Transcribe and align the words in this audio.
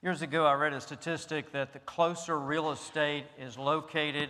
Years 0.00 0.22
ago, 0.22 0.46
I 0.46 0.52
read 0.52 0.74
a 0.74 0.80
statistic 0.80 1.50
that 1.50 1.72
the 1.72 1.80
closer 1.80 2.38
real 2.38 2.70
estate 2.70 3.24
is 3.36 3.58
located 3.58 4.28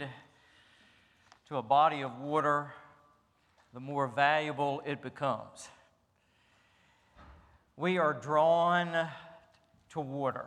to 1.48 1.58
a 1.58 1.62
body 1.62 2.00
of 2.00 2.18
water, 2.20 2.72
the 3.74 3.80
more 3.80 4.06
valuable 4.06 4.80
it 4.86 5.02
becomes. 5.02 5.68
We 7.76 7.98
are 7.98 8.14
drawn 8.14 9.08
to 9.90 10.00
water. 10.00 10.46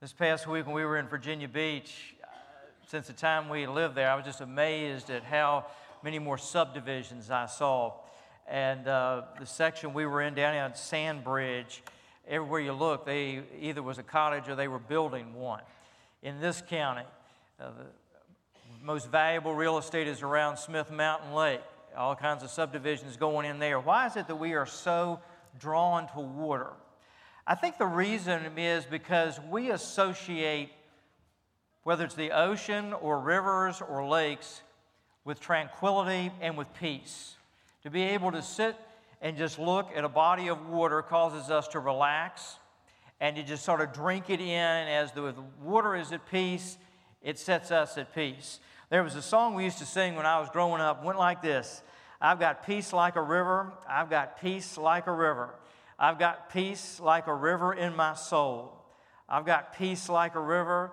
This 0.00 0.12
past 0.12 0.48
week, 0.48 0.66
when 0.66 0.74
we 0.74 0.84
were 0.84 0.98
in 0.98 1.06
Virginia 1.06 1.46
Beach, 1.46 2.16
uh, 2.24 2.26
since 2.88 3.06
the 3.06 3.12
time 3.12 3.48
we 3.48 3.68
lived 3.68 3.94
there, 3.94 4.10
I 4.10 4.16
was 4.16 4.24
just 4.24 4.40
amazed 4.40 5.10
at 5.10 5.22
how 5.22 5.66
many 6.02 6.18
more 6.18 6.38
subdivisions 6.38 7.30
I 7.30 7.46
saw. 7.46 7.92
And 8.48 8.88
uh, 8.88 9.22
the 9.38 9.46
section 9.46 9.94
we 9.94 10.06
were 10.06 10.22
in 10.22 10.34
down 10.34 10.56
on 10.56 10.74
Sandbridge, 10.74 11.84
everywhere 12.28 12.60
you 12.60 12.72
look, 12.72 13.06
they 13.06 13.42
either 13.60 13.82
was 13.82 13.98
a 13.98 14.02
cottage 14.02 14.48
or 14.48 14.54
they 14.54 14.68
were 14.68 14.78
building 14.78 15.34
one. 15.34 15.62
In 16.22 16.40
this 16.40 16.62
county, 16.68 17.04
uh, 17.60 17.70
the 17.78 18.84
most 18.84 19.10
valuable 19.10 19.54
real 19.54 19.78
estate 19.78 20.06
is 20.06 20.22
around 20.22 20.56
Smith 20.56 20.90
Mountain 20.90 21.32
Lake. 21.32 21.60
All 21.96 22.14
kinds 22.14 22.44
of 22.44 22.50
subdivisions 22.50 23.16
going 23.16 23.46
in 23.46 23.58
there. 23.58 23.80
Why 23.80 24.06
is 24.06 24.16
it 24.16 24.26
that 24.28 24.36
we 24.36 24.52
are 24.54 24.66
so 24.66 25.20
drawn 25.58 26.08
to 26.08 26.20
water? 26.20 26.70
I 27.46 27.54
think 27.54 27.78
the 27.78 27.86
reason 27.86 28.58
is 28.58 28.84
because 28.84 29.40
we 29.50 29.70
associate, 29.70 30.70
whether 31.82 32.04
it's 32.04 32.14
the 32.14 32.32
ocean 32.32 32.92
or 32.92 33.18
rivers 33.18 33.80
or 33.80 34.06
lakes, 34.06 34.62
with 35.24 35.40
tranquility 35.40 36.30
and 36.40 36.56
with 36.56 36.72
peace. 36.74 37.36
To 37.82 37.90
be 37.90 38.02
able 38.02 38.32
to 38.32 38.42
sit 38.42 38.76
and 39.20 39.36
just 39.36 39.58
look 39.58 39.90
at 39.94 40.04
a 40.04 40.08
body 40.08 40.48
of 40.48 40.68
water 40.68 41.02
causes 41.02 41.50
us 41.50 41.68
to 41.68 41.80
relax 41.80 42.56
and 43.20 43.36
to 43.36 43.42
just 43.42 43.64
sort 43.64 43.80
of 43.80 43.92
drink 43.92 44.30
it 44.30 44.40
in 44.40 44.48
as 44.48 45.12
the 45.12 45.34
water 45.62 45.96
is 45.96 46.12
at 46.12 46.28
peace, 46.30 46.78
it 47.22 47.38
sets 47.38 47.70
us 47.70 47.98
at 47.98 48.14
peace. 48.14 48.60
There 48.90 49.02
was 49.02 49.16
a 49.16 49.22
song 49.22 49.54
we 49.54 49.64
used 49.64 49.78
to 49.78 49.86
sing 49.86 50.14
when 50.14 50.26
I 50.26 50.38
was 50.40 50.48
growing 50.50 50.80
up, 50.80 51.04
went 51.04 51.18
like 51.18 51.42
this 51.42 51.82
I've 52.20 52.38
got 52.38 52.66
peace 52.66 52.92
like 52.92 53.16
a 53.16 53.22
river, 53.22 53.72
I've 53.88 54.10
got 54.10 54.40
peace 54.40 54.78
like 54.78 55.06
a 55.06 55.12
river. 55.12 55.54
I've 55.98 56.18
got 56.18 56.50
peace 56.50 57.00
like 57.00 57.26
a 57.26 57.34
river 57.34 57.74
in 57.74 57.96
my 57.96 58.14
soul. 58.14 58.72
I've 59.28 59.44
got 59.44 59.76
peace 59.76 60.08
like 60.08 60.36
a 60.36 60.40
river. 60.40 60.92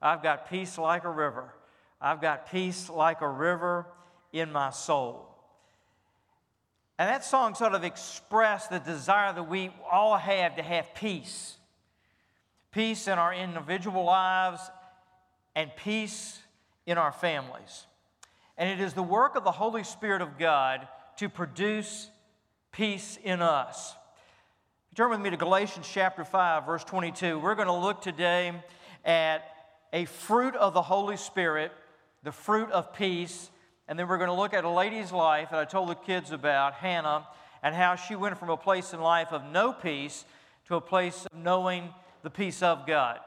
I've 0.00 0.22
got 0.22 0.48
peace 0.48 0.78
like 0.78 1.04
a 1.04 1.10
river. 1.10 1.52
I've 2.00 2.20
got 2.20 2.50
peace 2.50 2.88
like 2.88 3.20
a 3.20 3.28
river 3.28 3.86
in 4.32 4.52
my 4.52 4.70
soul. 4.70 5.33
And 6.98 7.08
that 7.08 7.24
song 7.24 7.54
sort 7.54 7.74
of 7.74 7.82
expressed 7.82 8.70
the 8.70 8.78
desire 8.78 9.32
that 9.32 9.48
we 9.48 9.70
all 9.90 10.16
have 10.16 10.56
to 10.56 10.62
have 10.62 10.94
peace 10.94 11.56
peace 12.74 13.06
in 13.06 13.20
our 13.20 13.32
individual 13.32 14.02
lives 14.04 14.60
and 15.54 15.70
peace 15.76 16.40
in 16.86 16.98
our 16.98 17.12
families. 17.12 17.86
And 18.58 18.68
it 18.68 18.82
is 18.84 18.94
the 18.94 19.02
work 19.02 19.36
of 19.36 19.44
the 19.44 19.52
Holy 19.52 19.84
Spirit 19.84 20.20
of 20.20 20.38
God 20.38 20.88
to 21.18 21.28
produce 21.28 22.10
peace 22.72 23.16
in 23.22 23.40
us. 23.40 23.94
Turn 24.96 25.10
with 25.10 25.20
me 25.20 25.30
to 25.30 25.36
Galatians 25.36 25.88
chapter 25.90 26.24
5, 26.24 26.66
verse 26.66 26.82
22. 26.82 27.38
We're 27.38 27.54
going 27.54 27.68
to 27.68 27.72
look 27.72 28.02
today 28.02 28.52
at 29.04 29.44
a 29.92 30.04
fruit 30.06 30.56
of 30.56 30.74
the 30.74 30.82
Holy 30.82 31.16
Spirit, 31.16 31.70
the 32.24 32.32
fruit 32.32 32.70
of 32.72 32.92
peace 32.92 33.50
and 33.88 33.98
then 33.98 34.08
we're 34.08 34.18
going 34.18 34.30
to 34.30 34.34
look 34.34 34.54
at 34.54 34.64
a 34.64 34.70
lady's 34.70 35.12
life 35.12 35.50
that 35.50 35.58
I 35.58 35.64
told 35.64 35.88
the 35.88 35.94
kids 35.94 36.30
about, 36.30 36.74
Hannah, 36.74 37.26
and 37.62 37.74
how 37.74 37.96
she 37.96 38.16
went 38.16 38.38
from 38.38 38.50
a 38.50 38.56
place 38.56 38.92
in 38.92 39.00
life 39.00 39.32
of 39.32 39.44
no 39.44 39.72
peace 39.72 40.24
to 40.66 40.76
a 40.76 40.80
place 40.80 41.26
of 41.26 41.38
knowing 41.38 41.90
the 42.22 42.30
peace 42.30 42.62
of 42.62 42.86
God. 42.86 43.18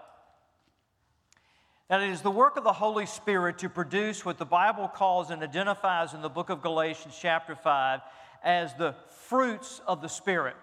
And 1.90 2.04
it 2.04 2.10
is 2.10 2.22
the 2.22 2.32
work 2.32 2.58
of 2.58 2.64
the 2.64 2.74
Holy 2.74 3.06
Spirit 3.06 3.60
to 3.60 3.70
produce 3.70 4.26
what 4.26 4.38
the 4.38 4.46
Bible 4.46 4.88
calls 4.88 5.30
and 5.30 5.42
identifies 5.42 6.14
in 6.14 6.22
the 6.22 6.30
book 6.30 6.50
of 6.50 6.62
Galatians, 6.62 7.18
chapter 7.20 7.56
5, 7.56 8.02
as 8.44 8.74
the 8.74 8.96
fruits 9.28 9.80
of 9.88 10.02
the 10.02 10.10
Spirit. 10.10 10.56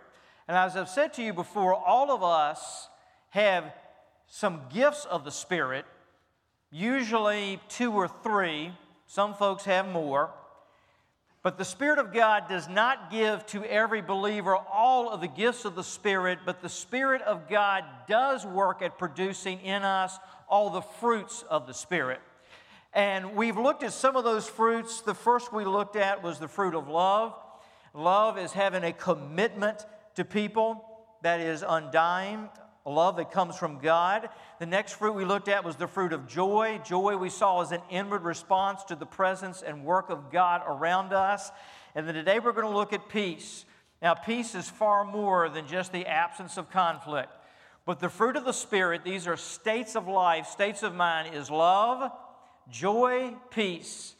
And 0.49 0.57
as 0.57 0.77
I've 0.77 0.89
said 0.89 1.15
to 1.15 1.23
you 1.23 1.33
before, 1.33 1.75
all 1.75 2.11
of 2.11 2.23
us 2.23 2.89
have 3.31 3.73
some 4.27 4.63
gifts 4.73 5.07
of 5.07 5.25
the 5.25 5.31
Spirit, 5.31 5.87
usually 6.71 7.61
two 7.69 7.93
or 7.93 8.09
three 8.09 8.73
some 9.07 9.35
folks 9.35 9.65
have 9.65 9.89
more. 9.89 10.31
But 11.43 11.59
the 11.59 11.65
Spirit 11.65 11.99
of 11.99 12.13
God 12.13 12.49
does 12.49 12.69
not 12.69 13.11
give 13.11 13.45
to 13.49 13.63
every 13.65 14.01
believer 14.01 14.57
all 14.57 15.11
of 15.11 15.21
the 15.21 15.29
gifts 15.29 15.67
of 15.67 15.75
the 15.75 15.85
Spirit, 15.85 16.39
but 16.47 16.63
the 16.63 16.71
Spirit 16.71 17.21
of 17.21 17.51
God 17.51 17.85
does 18.09 18.47
work 18.47 18.81
at 18.81 18.97
producing 18.97 19.61
in 19.61 19.83
us 19.83 20.19
all 20.49 20.71
the 20.71 20.81
fruits 20.81 21.45
of 21.51 21.67
the 21.67 21.75
Spirit. 21.75 22.21
And 22.95 23.35
we've 23.35 23.59
looked 23.59 23.83
at 23.83 23.93
some 23.93 24.17
of 24.17 24.25
those 24.25 24.49
fruits. 24.49 25.03
The 25.03 25.15
first 25.15 25.53
we 25.53 25.65
looked 25.67 25.97
at 25.97 26.23
was 26.23 26.39
the 26.39 26.49
fruit 26.49 26.75
of 26.75 26.89
love. 26.89 27.35
Love 27.93 28.39
is 28.39 28.53
having 28.53 28.83
a 28.83 28.93
commitment 28.93 29.85
to 30.15 30.25
people 30.25 30.85
that 31.23 31.41
is 31.41 31.63
undying, 31.67 32.49
love 32.91 33.17
that 33.17 33.31
comes 33.31 33.57
from 33.57 33.79
God. 33.79 34.29
The 34.59 34.67
next 34.67 34.95
fruit 34.95 35.15
we 35.15 35.25
looked 35.25 35.49
at 35.49 35.65
was 35.65 35.77
the 35.77 35.87
fruit 35.87 36.13
of 36.13 36.27
joy. 36.27 36.81
Joy 36.85 37.17
we 37.17 37.31
saw 37.31 37.63
as 37.63 37.73
an 37.73 37.81
inward 37.91 38.23
response 38.23 38.85
to 38.85 38.97
the 38.97 39.07
presence 39.07 39.63
and 39.63 39.85
work 39.85 40.11
of 40.11 40.31
God 40.31 40.63
around 40.67 41.13
us. 41.13 41.51
And 41.95 42.07
then 42.07 42.15
today 42.15 42.39
we're 42.39 42.53
going 42.53 42.71
to 42.71 42.77
look 42.77 42.93
at 42.93 43.09
peace. 43.09 43.65
Now, 44.03 44.13
peace 44.13 44.55
is 44.55 44.69
far 44.69 45.05
more 45.05 45.49
than 45.49 45.67
just 45.67 45.93
the 45.93 46.07
absence 46.07 46.59
of 46.59 46.71
conflict. 46.71 47.31
But 47.87 48.01
the 48.01 48.09
fruit 48.11 48.37
of 48.37 48.45
the 48.45 48.53
Spirit, 48.53 49.03
these 49.05 49.27
are 49.27 49.37
states 49.37 49.97
of 49.97 50.09
life, 50.09 50.47
states 50.47 50.83
of 50.83 50.95
mind, 50.95 51.35
is 51.35 51.51
love, 51.51 52.11
joy, 52.71 53.35
peace, 53.51 54.15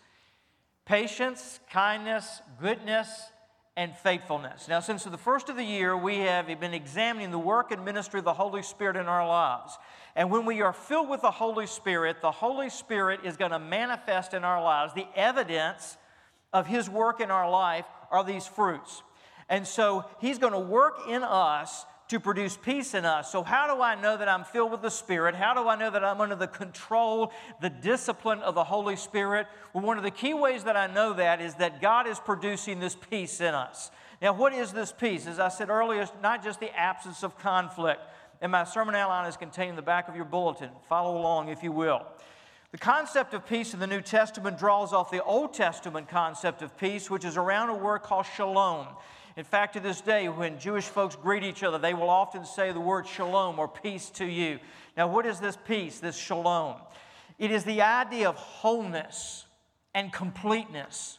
patience, 0.85 1.61
kindness, 1.71 2.41
goodness, 2.61 3.09
and 3.77 3.97
faithfulness. 3.97 4.69
Now, 4.69 4.81
since 4.81 5.03
the 5.05 5.19
first 5.19 5.49
of 5.49 5.57
the 5.57 5.65
year, 5.65 5.97
we 5.97 6.19
have 6.19 6.47
been 6.61 6.75
examining 6.75 7.33
the 7.33 7.39
work 7.39 7.73
and 7.73 7.85
ministry 7.85 8.19
of 8.21 8.25
the 8.25 8.33
Holy 8.33 8.63
Spirit 8.63 8.97
in 8.97 9.07
our 9.07 9.27
lives. 9.27 9.77
And 10.15 10.31
when 10.31 10.45
we 10.45 10.63
are 10.63 10.73
filled 10.73 11.09
with 11.09 11.23
the 11.23 11.31
Holy 11.33 11.67
Spirit, 11.67 12.21
the 12.21 12.31
Holy 12.31 12.71
Spirit 12.71 13.21
is 13.25 13.37
going 13.37 13.51
to 13.51 13.59
manifest 13.59 14.33
in 14.33 14.45
our 14.45 14.63
lives. 14.63 14.95
The 14.95 15.09
evidence 15.17 15.97
of 16.53 16.69
His 16.69 16.89
work 16.89 17.21
in 17.21 17.33
our 17.33 17.51
life 17.51 17.87
are 18.13 18.23
these 18.23 18.47
fruits. 18.47 19.03
And 19.49 19.67
so 19.67 20.05
He's 20.21 20.39
going 20.39 20.53
to 20.53 20.59
work 20.61 21.09
in 21.09 21.25
us 21.25 21.85
to 22.09 22.21
produce 22.21 22.57
peace 22.57 22.95
in 22.95 23.05
us. 23.05 23.33
So, 23.33 23.43
how 23.43 23.75
do 23.75 23.81
I 23.81 23.95
know 24.01 24.17
that 24.17 24.29
I'm 24.29 24.45
filled 24.45 24.71
with 24.71 24.83
the 24.83 24.91
Spirit? 24.91 25.35
How 25.35 25.55
do 25.55 25.69
I 25.69 25.77
know 25.77 25.91
that 25.91 26.05
I'm 26.05 26.21
under 26.21 26.35
the 26.35 26.47
control, 26.47 27.33
the 27.61 27.71
discipline 27.71 28.41
of 28.41 28.55
the 28.55 28.65
Holy 28.65 28.97
Spirit? 28.97 29.47
Well, 29.73 29.85
one 29.85 29.97
of 29.97 30.05
the 30.05 30.11
key 30.11 30.35
ways 30.35 30.65
that 30.65 30.77
I 30.77 30.87
know 30.87 31.15
that 31.15 31.41
is 31.41 31.55
that 31.55 31.81
God 31.81 32.07
is 32.07 32.19
producing 32.19 32.79
this 32.79 32.95
peace 32.95 33.41
in 33.41 33.55
us. 33.55 33.91
Now, 34.21 34.35
what 34.35 34.53
is 34.53 34.73
this 34.73 34.93
peace? 34.93 35.27
As 35.27 35.39
I 35.39 35.49
said 35.49 35.71
earlier, 35.71 36.03
it's 36.03 36.13
not 36.23 36.45
just 36.45 36.61
the 36.61 36.75
absence 36.79 37.23
of 37.23 37.39
conflict. 37.39 38.01
And 38.41 38.53
my 38.53 38.65
sermon 38.65 38.95
outline 38.95 39.27
is 39.27 39.37
contained 39.37 39.71
in 39.71 39.77
the 39.77 39.83
back 39.83 40.09
of 40.09 40.17
your 40.17 40.25
bulletin. 40.25 40.71
Follow 40.89 41.19
along 41.19 41.49
if 41.49 41.63
you 41.63 41.73
will. 41.73 42.07
The 42.73 42.79
concept 42.79 43.35
of 43.35 43.47
peace 43.47 43.73
in 43.73 43.81
the 43.81 43.87
New 43.87 44.01
Testament 44.01 44.59
draws 44.59 44.93
off 44.93 45.11
the 45.11 45.23
Old 45.23 45.55
Testament 45.55 46.09
concept 46.09 46.61
of 46.61 46.77
peace, 46.77 47.09
which 47.09 47.25
is 47.25 47.37
around 47.37 47.69
a 47.69 47.75
word 47.75 48.01
called 48.01 48.27
shalom. 48.27 48.89
In 49.37 49.45
fact, 49.45 49.73
to 49.73 49.81
this 49.81 50.01
day, 50.01 50.29
when 50.29 50.61
Jewish 50.61 50.85
folks 50.85 51.17
greet 51.17 51.43
each 51.43 51.65
other, 51.65 51.77
they 51.79 51.93
will 51.93 52.11
often 52.11 52.45
say 52.45 52.71
the 52.71 52.81
word 52.81 53.07
shalom 53.07 53.59
or 53.59 53.67
peace 53.67 54.09
to 54.11 54.25
you. 54.25 54.61
Now, 54.97 55.09
what 55.09 55.27
is 55.27 55.41
this 55.41 55.59
peace, 55.67 55.99
this 55.99 56.17
shalom? 56.17 56.77
It 57.37 57.51
is 57.51 57.65
the 57.65 57.83
idea 57.83 58.29
of 58.29 58.37
wholeness 58.37 59.47
and 59.93 60.13
completeness. 60.13 61.19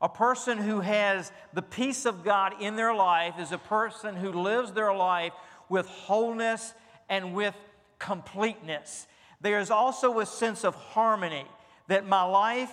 A 0.00 0.08
person 0.08 0.58
who 0.58 0.80
has 0.80 1.32
the 1.52 1.62
peace 1.62 2.06
of 2.06 2.22
God 2.22 2.54
in 2.62 2.76
their 2.76 2.94
life 2.94 3.34
is 3.40 3.50
a 3.50 3.58
person 3.58 4.14
who 4.14 4.30
lives 4.30 4.72
their 4.72 4.94
life 4.94 5.32
with 5.68 5.86
wholeness 5.86 6.72
and 7.08 7.34
with 7.34 7.54
completeness. 7.98 9.08
There 9.40 9.58
is 9.58 9.72
also 9.72 10.20
a 10.20 10.26
sense 10.26 10.64
of 10.64 10.76
harmony 10.76 11.46
that 11.88 12.06
my 12.06 12.22
life 12.22 12.72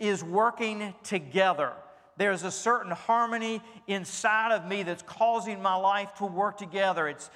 is 0.00 0.24
working 0.24 0.92
together 1.04 1.72
there's 2.18 2.42
a 2.42 2.50
certain 2.50 2.90
harmony 2.90 3.62
inside 3.86 4.52
of 4.52 4.66
me 4.66 4.82
that's 4.82 5.02
causing 5.02 5.62
my 5.62 5.76
life 5.76 6.12
to 6.16 6.26
work 6.26 6.58
together. 6.58 7.08
It 7.08 7.28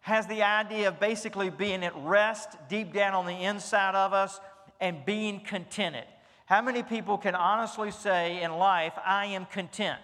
has 0.00 0.26
the 0.26 0.42
idea 0.42 0.88
of 0.88 0.98
basically 0.98 1.50
being 1.50 1.84
at 1.84 1.94
rest 1.96 2.56
deep 2.68 2.94
down 2.94 3.14
on 3.14 3.26
the 3.26 3.44
inside 3.44 3.94
of 3.94 4.12
us 4.12 4.40
and 4.80 5.04
being 5.04 5.40
contented. 5.40 6.04
How 6.46 6.62
many 6.62 6.82
people 6.82 7.18
can 7.18 7.34
honestly 7.34 7.90
say 7.90 8.42
in 8.42 8.52
life, 8.52 8.94
I 9.04 9.26
am 9.26 9.44
content? 9.46 10.00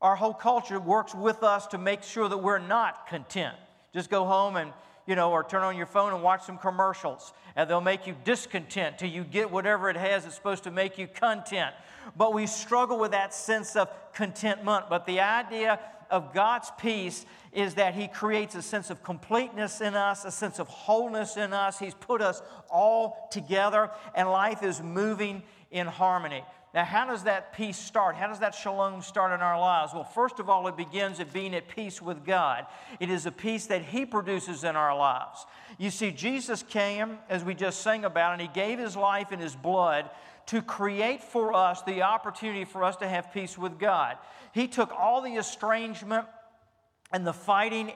Our 0.00 0.16
whole 0.16 0.34
culture 0.34 0.80
works 0.80 1.14
with 1.14 1.42
us 1.42 1.66
to 1.68 1.78
make 1.78 2.02
sure 2.02 2.28
that 2.28 2.38
we're 2.38 2.58
not 2.58 3.06
content. 3.06 3.54
Just 3.92 4.08
go 4.08 4.24
home 4.24 4.56
and 4.56 4.72
you 5.06 5.16
know, 5.16 5.30
or 5.30 5.42
turn 5.42 5.62
on 5.62 5.76
your 5.76 5.86
phone 5.86 6.12
and 6.12 6.22
watch 6.22 6.44
some 6.44 6.58
commercials, 6.58 7.32
and 7.56 7.68
they'll 7.68 7.80
make 7.80 8.06
you 8.06 8.14
discontent 8.24 8.98
till 8.98 9.10
you 9.10 9.24
get 9.24 9.50
whatever 9.50 9.90
it 9.90 9.96
has 9.96 10.24
that's 10.24 10.36
supposed 10.36 10.64
to 10.64 10.70
make 10.70 10.98
you 10.98 11.06
content. 11.06 11.74
But 12.16 12.32
we 12.32 12.46
struggle 12.46 12.98
with 12.98 13.10
that 13.12 13.34
sense 13.34 13.76
of 13.76 13.88
contentment. 14.12 14.86
But 14.88 15.06
the 15.06 15.20
idea 15.20 15.80
of 16.10 16.34
God's 16.34 16.70
peace 16.78 17.24
is 17.52 17.74
that 17.74 17.94
He 17.94 18.06
creates 18.06 18.54
a 18.54 18.62
sense 18.62 18.90
of 18.90 19.02
completeness 19.02 19.80
in 19.80 19.94
us, 19.94 20.24
a 20.24 20.30
sense 20.30 20.58
of 20.58 20.68
wholeness 20.68 21.36
in 21.36 21.52
us. 21.52 21.78
He's 21.78 21.94
put 21.94 22.20
us 22.20 22.42
all 22.70 23.28
together, 23.30 23.90
and 24.14 24.28
life 24.28 24.62
is 24.62 24.82
moving 24.82 25.42
in 25.70 25.86
harmony. 25.86 26.44
Now, 26.74 26.84
how 26.84 27.06
does 27.06 27.24
that 27.24 27.52
peace 27.52 27.76
start? 27.76 28.16
How 28.16 28.28
does 28.28 28.38
that 28.38 28.54
shalom 28.54 29.02
start 29.02 29.32
in 29.32 29.40
our 29.40 29.60
lives? 29.60 29.92
Well, 29.92 30.04
first 30.04 30.40
of 30.40 30.48
all, 30.48 30.66
it 30.68 30.76
begins 30.76 31.20
at 31.20 31.30
being 31.30 31.54
at 31.54 31.68
peace 31.68 32.00
with 32.00 32.24
God. 32.24 32.66
It 32.98 33.10
is 33.10 33.26
a 33.26 33.32
peace 33.32 33.66
that 33.66 33.82
He 33.82 34.06
produces 34.06 34.64
in 34.64 34.74
our 34.74 34.96
lives. 34.96 35.44
You 35.76 35.90
see, 35.90 36.10
Jesus 36.10 36.62
came, 36.62 37.18
as 37.28 37.44
we 37.44 37.54
just 37.54 37.82
sang 37.82 38.06
about, 38.06 38.32
and 38.32 38.40
He 38.40 38.48
gave 38.48 38.78
His 38.78 38.96
life 38.96 39.32
and 39.32 39.42
His 39.42 39.54
blood 39.54 40.08
to 40.46 40.62
create 40.62 41.22
for 41.22 41.52
us 41.52 41.82
the 41.82 42.02
opportunity 42.02 42.64
for 42.64 42.84
us 42.84 42.96
to 42.96 43.08
have 43.08 43.34
peace 43.34 43.58
with 43.58 43.78
God. 43.78 44.16
He 44.54 44.66
took 44.66 44.92
all 44.92 45.20
the 45.20 45.36
estrangement 45.36 46.26
and 47.12 47.26
the 47.26 47.34
fighting 47.34 47.92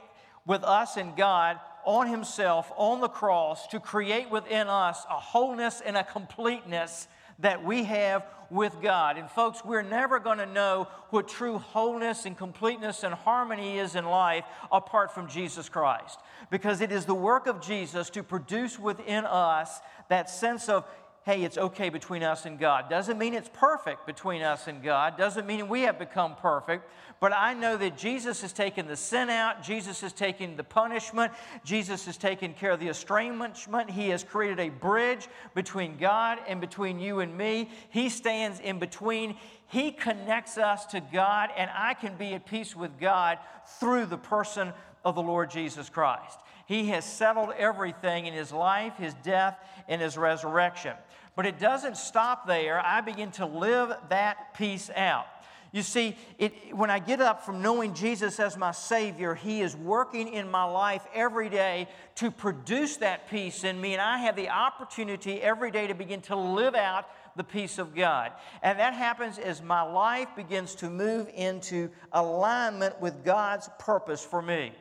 with 0.47 0.63
us 0.63 0.99
and 0.99 1.17
God 1.17 1.59
on 1.87 2.09
Himself 2.09 2.71
on 2.77 3.01
the 3.01 3.09
cross 3.09 3.69
to 3.69 3.81
create 3.81 4.31
within 4.31 4.69
us 4.69 5.05
a 5.09 5.19
wholeness 5.19 5.81
and 5.85 5.97
a 5.97 6.05
completeness 6.05 7.09
that 7.39 7.65
we 7.65 7.85
have 7.85 8.25
with 8.51 8.77
God. 8.81 9.19
And 9.19 9.31
folks, 9.31 9.65
we're 9.65 9.83
never 9.83 10.19
going 10.19 10.39
to 10.39 10.47
know 10.47 10.89
what 11.11 11.29
true 11.29 11.59
wholeness 11.59 12.27
and 12.27 12.37
completeness 12.37 13.03
and 13.03 13.15
harmony 13.15 13.79
is 13.79 13.97
in 13.97 14.05
life 14.05 14.45
apart 14.71 15.13
from 15.13 15.29
Jesus 15.29 15.69
Christ. 15.69 16.21
Because 16.51 16.81
it 16.81 16.93
is 16.93 17.05
the 17.05 17.15
work 17.15 17.47
of 17.47 17.61
Jesus 17.61 18.11
to 18.11 18.23
produce 18.23 18.79
within 18.79 19.25
us 19.25 19.81
that 20.09 20.31
sense 20.31 20.69
of 20.69 20.85
hey, 21.27 21.43
it's 21.43 21.59
okay 21.59 21.89
between 21.89 22.23
us 22.23 22.47
and 22.47 22.57
God. 22.57 22.89
Doesn't 22.89 23.19
mean 23.19 23.35
it's 23.35 23.51
perfect 23.53 24.07
between 24.07 24.43
us 24.43 24.69
and 24.69 24.81
God. 24.81 25.19
Doesn't 25.19 25.45
mean 25.45 25.67
we 25.67 25.83
have 25.83 25.99
become 25.99 26.37
perfect. 26.37 26.89
But 27.19 27.33
I 27.33 27.53
know 27.53 27.77
that 27.77 27.99
Jesus 27.99 28.43
has 28.43 28.53
taken 28.53 28.87
the 28.87 28.97
sin 28.97 29.29
out. 29.29 29.61
Jesus 29.61 30.01
has 30.03 30.13
taken 30.13 30.57
the 30.57 30.63
punishment. 30.63 31.33
Jesus 31.65 32.07
has 32.07 32.17
taken 32.17 32.55
care 32.55 32.71
of 32.71 32.79
the 32.79 32.87
estrangement. 32.87 33.91
He 33.91 34.11
has 34.11 34.23
created 34.23 34.61
a 34.61 34.69
bridge 34.69 35.27
between 35.53 35.97
God 35.97 36.39
and 36.47 36.61
between 36.61 37.01
you 37.01 37.19
and 37.19 37.37
me. 37.37 37.71
He 37.91 38.09
stands 38.09 38.61
in 38.61 38.79
between. 38.79 39.35
He 39.67 39.91
connects 39.91 40.59
us 40.59 40.87
to 40.87 41.01
God, 41.01 41.51
and 41.57 41.69
I 41.75 41.95
can 41.95 42.17
be 42.17 42.35
at 42.35 42.47
peace 42.47 42.77
with 42.77 43.01
God 43.01 43.41
through 43.81 44.07
the 44.07 44.17
person 44.17 44.73
of 45.05 45.17
the 45.17 45.23
Lord 45.23 45.51
Jesus 45.51 45.89
Christ. 45.89 46.39
He 46.67 46.87
has 46.89 47.05
settled 47.05 47.51
everything 47.57 48.27
in 48.27 48.35
his 48.35 48.53
life, 48.53 48.97
his 48.97 49.15
death, 49.23 49.57
and 49.89 50.03
his 50.03 50.19
resurrection. 50.19 50.95
But 51.37 51.47
it 51.47 51.59
doesn't 51.59 51.97
stop 51.97 52.47
there. 52.47 52.81
I 52.81 53.03
begin 53.03 53.31
to 53.33 53.47
live 53.47 53.95
that 54.09 54.55
peace 54.55 54.91
out. 54.97 55.27
You 55.73 55.83
see, 55.83 56.17
it, 56.39 56.55
when 56.75 56.91
I 56.91 56.99
get 56.99 57.21
up 57.21 57.45
from 57.45 57.61
knowing 57.61 57.93
Jesus 57.93 58.41
as 58.41 58.57
my 58.57 58.71
Savior, 58.71 59.35
He 59.35 59.61
is 59.61 59.77
working 59.77 60.33
in 60.33 60.51
my 60.51 60.65
life 60.65 61.07
every 61.13 61.51
day 61.51 61.89
to 62.15 62.31
produce 62.31 62.97
that 62.99 63.29
peace 63.29 63.63
in 63.63 63.79
me, 63.79 63.93
and 63.93 64.01
I 64.01 64.19
have 64.19 64.37
the 64.37 64.49
opportunity 64.49 65.43
every 65.43 65.71
day 65.71 65.87
to 65.89 65.95
begin 65.95 66.23
to 66.23 66.37
live 66.37 66.75
out 66.75 67.07
the 67.37 67.45
peace 67.45 67.77
of 67.79 67.95
God. 67.95 68.33
And 68.63 68.79
that 68.79 68.95
happens 68.95 69.39
as 69.39 69.61
my 69.61 69.83
life 69.83 70.29
begins 70.35 70.75
to 70.77 70.89
move 70.89 71.29
into 71.35 71.91
alignment 72.13 72.99
with 73.01 73.23
God's 73.23 73.69
purpose 73.79 74.25
for 74.25 74.41
me. 74.41 74.73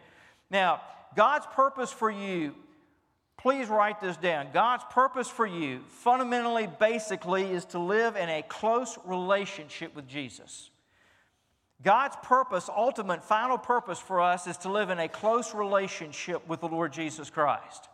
Now, 0.50 0.81
God's 1.16 1.46
purpose 1.48 1.92
for 1.92 2.10
you, 2.10 2.56
please 3.45 3.69
write 3.69 4.01
this 4.01 4.18
down. 4.18 4.47
God's 4.51 4.83
purpose 4.89 5.27
for 5.27 5.45
you, 5.45 5.81
fundamentally, 5.88 6.68
basically, 6.80 7.44
is 7.44 7.63
to 7.65 7.77
live 7.77 8.15
in 8.15 8.27
a 8.27 8.42
close 8.42 8.97
relationship 9.06 9.95
with 9.95 10.07
Jesus. 10.07 10.71
God's 11.83 12.15
purpose, 12.24 12.71
ultimate, 12.75 13.24
final 13.24 13.59
purpose 13.59 14.00
for 14.00 14.19
us 14.19 14.47
is 14.47 14.57
to 14.57 14.71
live 14.71 14.89
in 14.89 14.97
a 14.97 15.07
close 15.07 15.53
relationship 15.53 16.42
with 16.47 16.62
the 16.62 16.68
Lord 16.68 16.92
Jesus 16.92 17.30
Christ. 17.30 17.88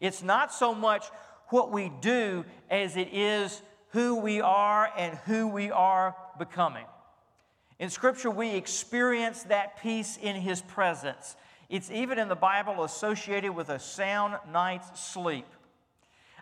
It's 0.00 0.24
not 0.24 0.52
so 0.52 0.74
much 0.74 1.06
what 1.50 1.70
we 1.70 1.92
do 2.00 2.44
as 2.68 2.96
it 2.96 3.10
is 3.12 3.62
who 3.90 4.16
we 4.16 4.40
are 4.40 4.90
and 4.98 5.16
who 5.18 5.46
we 5.46 5.70
are 5.70 6.16
becoming. 6.36 6.84
In 7.78 7.90
Scripture, 7.90 8.30
we 8.30 8.56
experience 8.56 9.44
that 9.44 9.80
peace 9.80 10.18
in 10.20 10.34
His 10.34 10.62
presence. 10.62 11.36
It's 11.68 11.90
even 11.90 12.18
in 12.18 12.28
the 12.28 12.36
Bible 12.36 12.84
associated 12.84 13.52
with 13.52 13.68
a 13.68 13.78
sound 13.78 14.36
night's 14.52 15.00
sleep. 15.00 15.46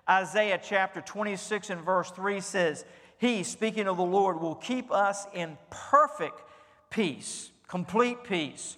Isaiah 0.09 0.61
chapter 0.63 1.01
26 1.01 1.71
and 1.71 1.81
verse 1.81 2.11
3 2.11 2.41
says, 2.41 2.85
He, 3.17 3.43
speaking 3.43 3.89
of 3.89 3.97
the 3.97 4.05
Lord, 4.05 4.41
will 4.41 4.55
keep 4.55 4.93
us 4.93 5.27
in 5.33 5.57
perfect 5.71 6.43
peace, 6.91 7.51
complete 7.69 8.23
peace, 8.23 8.77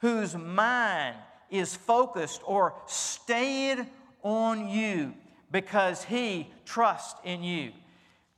whose 0.00 0.36
mind 0.36 1.16
is 1.50 1.74
focused 1.74 2.42
or 2.44 2.74
stayed 2.86 3.86
on 4.22 4.68
you 4.68 5.14
because 5.50 6.04
He 6.04 6.52
trusts 6.66 7.18
in 7.24 7.42
you. 7.42 7.72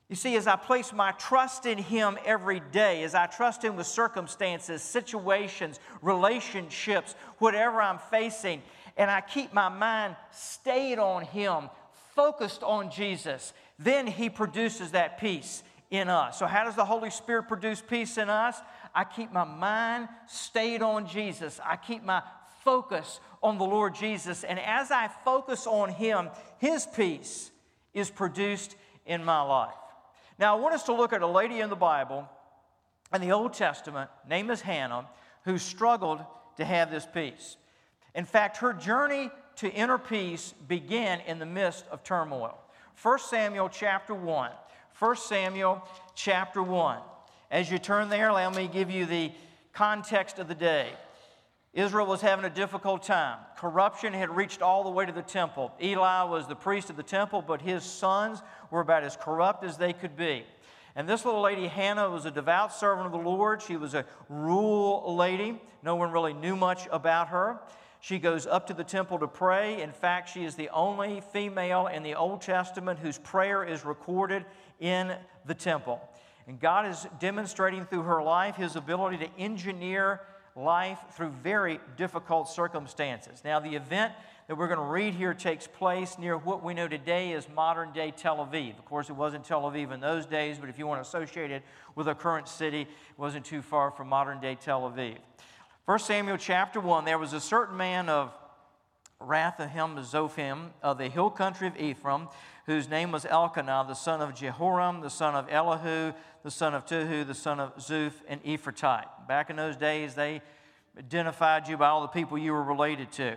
You 0.08 0.16
see, 0.16 0.36
as 0.36 0.46
I 0.46 0.56
place 0.56 0.92
my 0.92 1.12
trust 1.12 1.66
in 1.66 1.76
Him 1.76 2.18
every 2.24 2.60
day, 2.60 3.02
as 3.02 3.14
I 3.14 3.26
trust 3.26 3.62
Him 3.62 3.76
with 3.76 3.86
circumstances, 3.86 4.80
situations, 4.82 5.80
relationships, 6.00 7.14
whatever 7.38 7.82
I'm 7.82 7.98
facing, 7.98 8.62
and 8.96 9.10
I 9.10 9.20
keep 9.20 9.52
my 9.52 9.68
mind 9.68 10.16
stayed 10.30 10.98
on 10.98 11.24
Him, 11.24 11.68
focused 12.14 12.62
on 12.62 12.90
Jesus, 12.90 13.52
then 13.78 14.06
He 14.06 14.30
produces 14.30 14.92
that 14.92 15.20
peace 15.20 15.62
in 15.90 16.08
us. 16.08 16.38
So, 16.38 16.46
how 16.46 16.64
does 16.64 16.74
the 16.74 16.86
Holy 16.86 17.10
Spirit 17.10 17.44
produce 17.44 17.82
peace 17.82 18.16
in 18.16 18.30
us? 18.30 18.56
I 18.94 19.04
keep 19.04 19.30
my 19.30 19.44
mind 19.44 20.08
stayed 20.26 20.80
on 20.80 21.06
Jesus. 21.06 21.60
I 21.62 21.76
keep 21.76 22.02
my 22.02 22.22
focus 22.64 23.20
on 23.42 23.58
the 23.58 23.64
Lord 23.64 23.94
Jesus. 23.94 24.42
And 24.42 24.58
as 24.58 24.90
I 24.90 25.08
focus 25.22 25.66
on 25.66 25.90
Him, 25.90 26.30
His 26.56 26.86
peace 26.86 27.50
is 27.92 28.08
produced 28.08 28.74
in 29.04 29.22
my 29.22 29.42
life. 29.42 29.74
Now, 30.38 30.56
I 30.56 30.60
want 30.60 30.74
us 30.74 30.84
to 30.84 30.94
look 30.94 31.12
at 31.12 31.22
a 31.22 31.26
lady 31.26 31.60
in 31.60 31.68
the 31.68 31.76
Bible 31.76 32.28
in 33.12 33.20
the 33.20 33.32
Old 33.32 33.54
Testament, 33.54 34.10
name 34.28 34.50
is 34.50 34.60
Hannah, 34.60 35.06
who 35.44 35.58
struggled 35.58 36.20
to 36.58 36.64
have 36.64 36.90
this 36.90 37.06
peace. 37.06 37.56
In 38.14 38.24
fact, 38.24 38.58
her 38.58 38.72
journey 38.72 39.30
to 39.56 39.72
inner 39.72 39.98
peace 39.98 40.54
began 40.68 41.20
in 41.20 41.38
the 41.38 41.46
midst 41.46 41.86
of 41.90 42.04
turmoil. 42.04 42.58
1 43.02 43.18
Samuel 43.18 43.68
chapter 43.68 44.14
1. 44.14 44.50
1 44.98 45.16
Samuel 45.16 45.82
chapter 46.14 46.62
1. 46.62 46.98
As 47.50 47.70
you 47.70 47.78
turn 47.78 48.08
there, 48.08 48.28
allow 48.28 48.50
me 48.50 48.68
give 48.68 48.90
you 48.90 49.06
the 49.06 49.32
context 49.72 50.38
of 50.38 50.48
the 50.48 50.54
day. 50.54 50.90
Israel 51.78 52.06
was 52.06 52.20
having 52.20 52.44
a 52.44 52.50
difficult 52.50 53.04
time. 53.04 53.38
Corruption 53.56 54.12
had 54.12 54.34
reached 54.34 54.62
all 54.62 54.82
the 54.82 54.90
way 54.90 55.06
to 55.06 55.12
the 55.12 55.22
temple. 55.22 55.72
Eli 55.80 56.24
was 56.24 56.48
the 56.48 56.56
priest 56.56 56.90
of 56.90 56.96
the 56.96 57.04
temple, 57.04 57.40
but 57.40 57.62
his 57.62 57.84
sons 57.84 58.42
were 58.72 58.80
about 58.80 59.04
as 59.04 59.16
corrupt 59.16 59.62
as 59.62 59.76
they 59.76 59.92
could 59.92 60.16
be. 60.16 60.44
And 60.96 61.08
this 61.08 61.24
little 61.24 61.40
lady, 61.40 61.68
Hannah, 61.68 62.10
was 62.10 62.24
a 62.24 62.32
devout 62.32 62.74
servant 62.74 63.06
of 63.06 63.12
the 63.12 63.18
Lord. 63.18 63.62
She 63.62 63.76
was 63.76 63.94
a 63.94 64.04
rural 64.28 65.14
lady. 65.14 65.62
No 65.84 65.94
one 65.94 66.10
really 66.10 66.32
knew 66.32 66.56
much 66.56 66.88
about 66.90 67.28
her. 67.28 67.60
She 68.00 68.18
goes 68.18 68.44
up 68.44 68.66
to 68.66 68.74
the 68.74 68.82
temple 68.82 69.20
to 69.20 69.28
pray. 69.28 69.80
In 69.80 69.92
fact, 69.92 70.30
she 70.30 70.44
is 70.44 70.56
the 70.56 70.70
only 70.70 71.22
female 71.32 71.86
in 71.86 72.02
the 72.02 72.16
Old 72.16 72.42
Testament 72.42 72.98
whose 72.98 73.18
prayer 73.18 73.62
is 73.62 73.84
recorded 73.84 74.44
in 74.80 75.14
the 75.46 75.54
temple. 75.54 76.00
And 76.48 76.58
God 76.58 76.88
is 76.88 77.06
demonstrating 77.20 77.84
through 77.84 78.02
her 78.02 78.20
life 78.20 78.56
his 78.56 78.74
ability 78.74 79.18
to 79.18 79.28
engineer 79.38 80.22
life 80.58 80.98
through 81.12 81.30
very 81.42 81.80
difficult 81.96 82.48
circumstances. 82.48 83.42
Now, 83.44 83.60
the 83.60 83.74
event 83.74 84.12
that 84.48 84.56
we're 84.56 84.66
going 84.66 84.80
to 84.80 84.84
read 84.84 85.14
here 85.14 85.34
takes 85.34 85.66
place 85.66 86.18
near 86.18 86.36
what 86.36 86.64
we 86.64 86.74
know 86.74 86.88
today 86.88 87.32
as 87.32 87.48
modern 87.54 87.92
day 87.92 88.10
Tel 88.10 88.38
Aviv. 88.38 88.78
Of 88.78 88.84
course, 88.84 89.08
it 89.08 89.14
wasn't 89.14 89.44
Tel 89.44 89.62
Aviv 89.62 89.92
in 89.92 90.00
those 90.00 90.26
days, 90.26 90.58
but 90.58 90.68
if 90.68 90.78
you 90.78 90.86
want 90.86 91.02
to 91.02 91.08
associate 91.08 91.50
it 91.50 91.62
with 91.94 92.08
a 92.08 92.14
current 92.14 92.48
city, 92.48 92.82
it 92.82 92.88
wasn't 93.18 93.44
too 93.44 93.62
far 93.62 93.90
from 93.90 94.08
modern 94.08 94.40
day 94.40 94.56
Tel 94.56 94.82
Aviv. 94.90 95.18
1 95.84 95.98
Samuel 96.00 96.36
chapter 96.36 96.80
1 96.80 97.04
there 97.04 97.18
was 97.18 97.32
a 97.32 97.40
certain 97.40 97.76
man 97.76 98.08
of 98.08 98.32
Ramathaim 99.20 99.98
Zophim 100.04 100.70
of 100.82 100.98
the 100.98 101.08
hill 101.08 101.30
country 101.30 101.66
of 101.66 101.76
Ephraim, 101.76 102.28
whose 102.66 102.88
name 102.88 103.10
was 103.10 103.24
Elkanah, 103.24 103.84
the 103.88 103.94
son 103.94 104.20
of 104.20 104.34
Jehoram, 104.34 105.00
the 105.00 105.10
son 105.10 105.34
of 105.34 105.48
Elihu, 105.50 106.12
the 106.44 106.50
son 106.50 106.74
of 106.74 106.86
Tohu, 106.86 107.26
the 107.26 107.34
son 107.34 107.58
of 107.58 107.76
Zuph, 107.76 108.12
and 108.28 108.42
Ephrathite. 108.44 109.06
Back 109.26 109.50
in 109.50 109.56
those 109.56 109.76
days, 109.76 110.14
they 110.14 110.40
identified 110.96 111.68
you 111.68 111.76
by 111.76 111.88
all 111.88 112.02
the 112.02 112.08
people 112.08 112.38
you 112.38 112.52
were 112.52 112.62
related 112.62 113.10
to. 113.12 113.36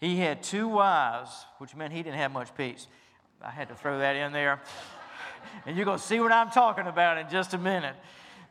He 0.00 0.16
had 0.16 0.42
two 0.42 0.68
wives, 0.68 1.30
which 1.58 1.74
meant 1.74 1.92
he 1.92 2.02
didn't 2.02 2.18
have 2.18 2.32
much 2.32 2.54
peace. 2.56 2.86
I 3.42 3.50
had 3.50 3.68
to 3.68 3.74
throw 3.74 3.98
that 3.98 4.16
in 4.16 4.32
there. 4.32 4.60
And 5.64 5.76
you're 5.76 5.86
going 5.86 5.98
to 5.98 6.04
see 6.04 6.20
what 6.20 6.32
I'm 6.32 6.50
talking 6.50 6.86
about 6.86 7.16
in 7.16 7.30
just 7.30 7.54
a 7.54 7.58
minute. 7.58 7.94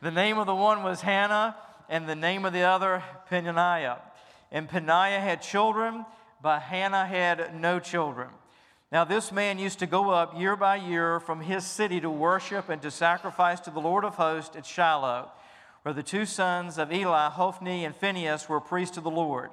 The 0.01 0.10
name 0.10 0.38
of 0.38 0.48
the 0.48 0.55
one 0.55 0.84
was 0.84 1.01
Hannah, 1.01 1.55
and 1.89 2.07
the 2.07 2.15
name 2.15 2.46
of 2.46 2.53
the 2.53 2.62
other, 2.62 3.03
Peninnah. 3.29 4.01
And 4.51 4.69
Peninnah 4.69 5.19
had 5.19 5.41
children, 5.41 6.05
but 6.41 6.62
Hannah 6.62 7.06
had 7.06 7.60
no 7.60 7.79
children. 7.79 8.29
Now, 8.91 9.03
this 9.03 9.32
man 9.32 9.60
used 9.60 9.79
to 9.79 9.86
go 9.86 10.12
up 10.12 10.39
year 10.39 10.56
by 10.56 10.77
year 10.77 11.20
from 11.20 11.41
his 11.41 11.65
city 11.65 12.00
to 12.00 12.10
worship 12.10 12.70
and 12.70 12.82
to 12.82 12.91
sacrifice 12.91 13.60
to 13.62 13.72
the 13.72 13.82
Lord 13.82 14.06
of 14.06 14.15
hosts 14.15 14.56
at 14.56 14.65
Shiloh, 14.65 15.29
where 15.82 15.94
the 15.94 16.03
two 16.03 16.25
sons 16.25 16.77
of 16.77 16.94
Eli, 16.94 17.29
Hophni 17.29 17.84
and 17.84 17.96
Phinehas, 17.96 18.48
were 18.48 18.62
priests 18.62 18.98
of 18.98 19.03
the 19.03 19.12
Lord. 19.12 19.50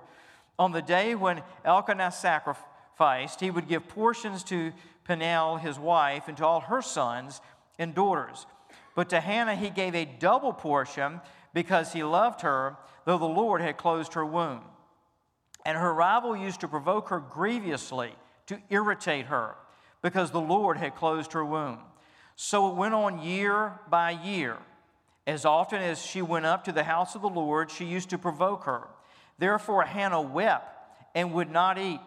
On 0.57 0.71
the 0.71 0.83
day 0.83 1.17
when 1.17 1.43
Elkanah 1.65 2.13
sacrificed, 2.13 3.41
he 3.41 3.51
would 3.51 3.67
give 3.67 3.89
portions 3.89 4.45
to 4.45 4.73
Penel, 5.09 5.61
his 5.61 5.79
wife, 5.79 6.29
and 6.29 6.37
to 6.37 6.47
all 6.47 6.61
her 6.61 6.81
sons 6.81 7.41
and 7.79 7.93
daughters. 7.95 8.47
But 8.95 9.09
to 9.11 9.21
Hannah 9.21 9.57
he 9.57 9.71
gave 9.71 9.97
a 9.97 10.05
double 10.05 10.53
portion 10.53 11.21
because 11.53 11.93
he 11.93 12.05
loved 12.05 12.43
her, 12.43 12.77
though 13.05 13.19
the 13.19 13.25
Lord 13.25 13.61
had 13.61 13.77
closed 13.77 14.15
her 14.15 14.25
womb. 14.25 14.63
And 15.65 15.79
her 15.79 15.93
rival 15.95 16.37
used 16.37 16.61
to 16.61 16.69
provoke 16.69 17.09
her 17.09 17.21
grievously, 17.21 18.13
to 18.47 18.61
irritate 18.69 19.27
her, 19.27 19.55
because 20.03 20.31
the 20.31 20.41
Lord 20.41 20.77
had 20.77 20.95
closed 20.95 21.33
her 21.33 21.45
womb. 21.45 21.79
So 22.37 22.71
it 22.71 22.77
went 22.77 22.95
on 22.95 23.21
year 23.21 23.79
by 23.89 24.11
year. 24.11 24.59
As 25.27 25.47
often 25.47 25.81
as 25.81 26.05
she 26.05 26.21
went 26.21 26.45
up 26.45 26.65
to 26.65 26.73
the 26.73 26.85
house 26.85 27.15
of 27.15 27.23
the 27.23 27.29
Lord, 27.29 27.71
she 27.71 27.87
used 27.87 28.11
to 28.11 28.19
provoke 28.19 28.65
her. 28.65 28.89
Therefore 29.39 29.85
Hannah 29.85 30.21
wept 30.21 30.71
and 31.15 31.33
would 31.33 31.51
not 31.51 31.79
eat. 31.79 32.01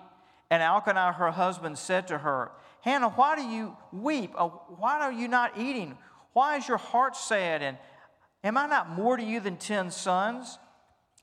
And 0.50 0.62
Elkanah, 0.62 1.14
her 1.14 1.32
husband, 1.32 1.78
said 1.78 2.08
to 2.10 2.20
her, 2.20 2.52
Hannah, 2.82 3.10
why 3.10 3.36
do 3.36 3.42
you 3.42 3.76
weep? 3.92 4.32
Uh, 4.38 4.48
why 4.48 5.00
are 5.00 5.12
you 5.12 5.28
not 5.28 5.58
eating? 5.58 5.98
Why 6.34 6.58
is 6.58 6.68
your 6.68 6.78
heart 6.78 7.16
sad? 7.16 7.62
And 7.64 7.78
am 8.44 8.58
I 8.58 8.68
not 8.68 8.90
more 8.90 9.18
to 9.18 9.24
you 9.24 9.40
than 9.40 9.58
ten 9.58 9.90
sons? 9.90 10.60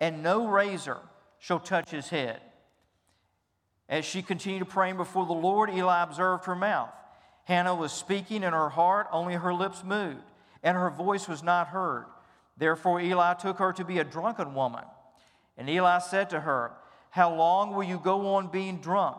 and 0.00 0.22
no 0.22 0.46
razor 0.46 0.98
shall 1.38 1.60
touch 1.60 1.90
his 1.90 2.08
head. 2.08 2.40
As 3.88 4.04
she 4.04 4.22
continued 4.22 4.68
praying 4.68 4.96
before 4.96 5.26
the 5.26 5.32
Lord, 5.32 5.70
Eli 5.70 6.02
observed 6.02 6.44
her 6.44 6.54
mouth. 6.54 6.90
Hannah 7.44 7.74
was 7.74 7.92
speaking 7.92 8.42
in 8.42 8.52
her 8.52 8.68
heart, 8.68 9.06
only 9.10 9.34
her 9.34 9.54
lips 9.54 9.82
moved, 9.82 10.30
and 10.62 10.76
her 10.76 10.90
voice 10.90 11.26
was 11.26 11.42
not 11.42 11.68
heard. 11.68 12.04
Therefore, 12.58 13.00
Eli 13.00 13.34
took 13.34 13.58
her 13.58 13.72
to 13.72 13.84
be 13.84 13.98
a 13.98 14.04
drunken 14.04 14.54
woman. 14.54 14.84
And 15.56 15.70
Eli 15.70 15.98
said 15.98 16.30
to 16.30 16.40
her, 16.40 16.72
How 17.10 17.34
long 17.34 17.74
will 17.74 17.84
you 17.84 17.98
go 17.98 18.34
on 18.34 18.48
being 18.48 18.78
drunk? 18.78 19.16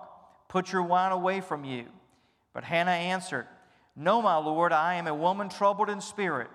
Put 0.48 0.72
your 0.72 0.84
wine 0.84 1.12
away 1.12 1.42
from 1.42 1.64
you. 1.64 1.86
But 2.54 2.64
Hannah 2.64 2.92
answered, 2.92 3.48
No, 3.96 4.22
my 4.22 4.38
Lord, 4.38 4.72
I 4.72 4.96
am 4.96 5.08
a 5.08 5.14
woman 5.14 5.50
troubled 5.50 5.90
in 5.90 6.02
spirit. 6.02 6.50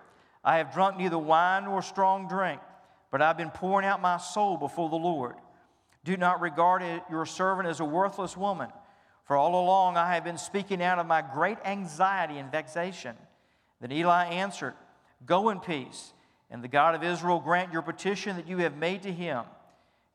I 0.45 0.59
have 0.59 0.73
drunk 0.73 0.99
neither 0.99 1.19
wine 1.19 1.65
nor 1.65 1.83
strong 1.83 2.29
drink, 2.29 2.61
but 3.15 3.23
I've 3.23 3.37
been 3.37 3.53
pouring 3.53 3.87
out 3.87 4.03
my 4.03 4.17
soul 4.17 4.57
before 4.57 4.89
the 4.91 4.97
Lord. 4.97 5.37
Do 6.03 6.17
not 6.17 6.41
regard 6.41 6.83
your 7.09 7.25
servant 7.27 7.69
as 7.69 7.79
a 7.79 7.85
worthless 7.85 8.37
woman, 8.37 8.71
for 9.23 9.37
all 9.37 9.55
along 9.55 9.97
I 9.97 10.15
have 10.15 10.25
been 10.25 10.37
speaking 10.37 10.83
out 10.83 10.99
of 10.99 11.07
my 11.07 11.23
great 11.23 11.59
anxiety 11.65 12.39
and 12.39 12.51
vexation. 12.51 13.15
Then 13.81 13.93
Eli 13.93 14.25
answered, 14.25 14.75
Go 15.25 15.51
in 15.51 15.61
peace, 15.61 16.13
and 16.51 16.61
the 16.61 16.67
God 16.67 16.97
of 16.97 17.05
Israel 17.05 17.39
grant 17.39 17.73
your 17.73 17.83
petition 17.83 18.35
that 18.35 18.49
you 18.49 18.59
have 18.59 18.77
made 18.77 19.05
to 19.05 19.13
him. 19.13 19.45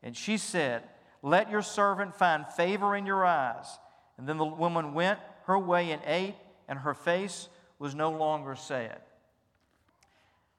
And 0.02 0.14
she 0.14 0.36
said, 0.36 0.82
Let 1.22 1.50
your 1.50 1.62
servant 1.62 2.14
find 2.14 2.46
favor 2.48 2.94
in 2.94 3.06
your 3.06 3.24
eyes. 3.24 3.78
And 4.18 4.28
then 4.28 4.36
the 4.36 4.44
woman 4.44 4.92
went 4.92 5.18
her 5.46 5.58
way 5.58 5.90
and 5.92 6.02
ate, 6.04 6.34
and 6.68 6.78
her 6.78 6.92
face 6.92 7.48
was 7.78 7.94
no 7.94 8.10
longer 8.10 8.56
sad. 8.56 9.00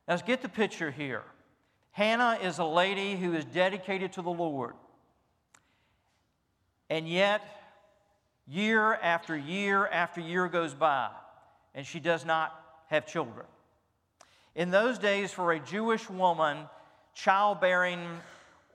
Now, 0.07 0.15
let's 0.15 0.24
get 0.24 0.41
the 0.41 0.50
picture 0.50 0.89
here. 0.89 1.21
Hannah 1.91 2.39
is 2.41 2.60
a 2.60 2.65
lady 2.65 3.15
who 3.15 3.33
is 3.33 3.45
dedicated 3.45 4.13
to 4.13 4.21
the 4.21 4.29
Lord. 4.29 4.74
And 6.89 7.07
yet, 7.07 7.41
year 8.48 8.93
after 8.93 9.38
year 9.38 9.88
after 9.88 10.21
year 10.21 10.48
goes 10.48 10.74
by, 10.74 11.10
and 11.74 11.86
she 11.86 12.00
does 12.00 12.25
not 12.25 12.53
have 12.88 13.05
children. 13.05 13.45
In 14.55 14.71
those 14.71 15.00
days, 15.00 15.31
for 15.31 15.53
a 15.53 15.60
Jewish 15.60 16.10
woman, 16.10 16.57
childbearing 17.13 18.01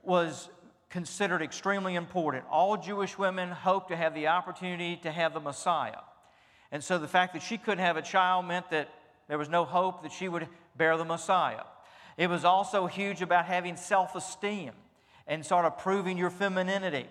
was 0.03 0.49
considered 0.89 1.41
extremely 1.41 1.95
important. 1.95 2.45
All 2.49 2.77
Jewish 2.77 3.17
women 3.17 3.49
hoped 3.51 3.89
to 3.89 3.95
have 3.95 4.13
the 4.13 4.27
opportunity 4.27 4.95
to 4.97 5.11
have 5.11 5.33
the 5.33 5.39
Messiah. 5.39 6.01
And 6.71 6.83
so 6.83 6.97
the 6.97 7.07
fact 7.07 7.33
that 7.33 7.41
she 7.41 7.57
couldn't 7.57 7.83
have 7.83 7.97
a 7.97 8.01
child 8.01 8.45
meant 8.45 8.69
that 8.71 8.89
there 9.27 9.37
was 9.37 9.49
no 9.49 9.65
hope 9.65 10.03
that 10.03 10.11
she 10.11 10.27
would 10.27 10.47
bear 10.75 10.97
the 10.97 11.05
Messiah. 11.05 11.63
It 12.17 12.29
was 12.29 12.43
also 12.43 12.87
huge 12.87 13.21
about 13.21 13.45
having 13.45 13.77
self 13.77 14.15
esteem 14.15 14.71
and 15.27 15.45
sort 15.45 15.65
of 15.65 15.77
proving 15.77 16.17
your 16.17 16.29
femininity. 16.31 17.07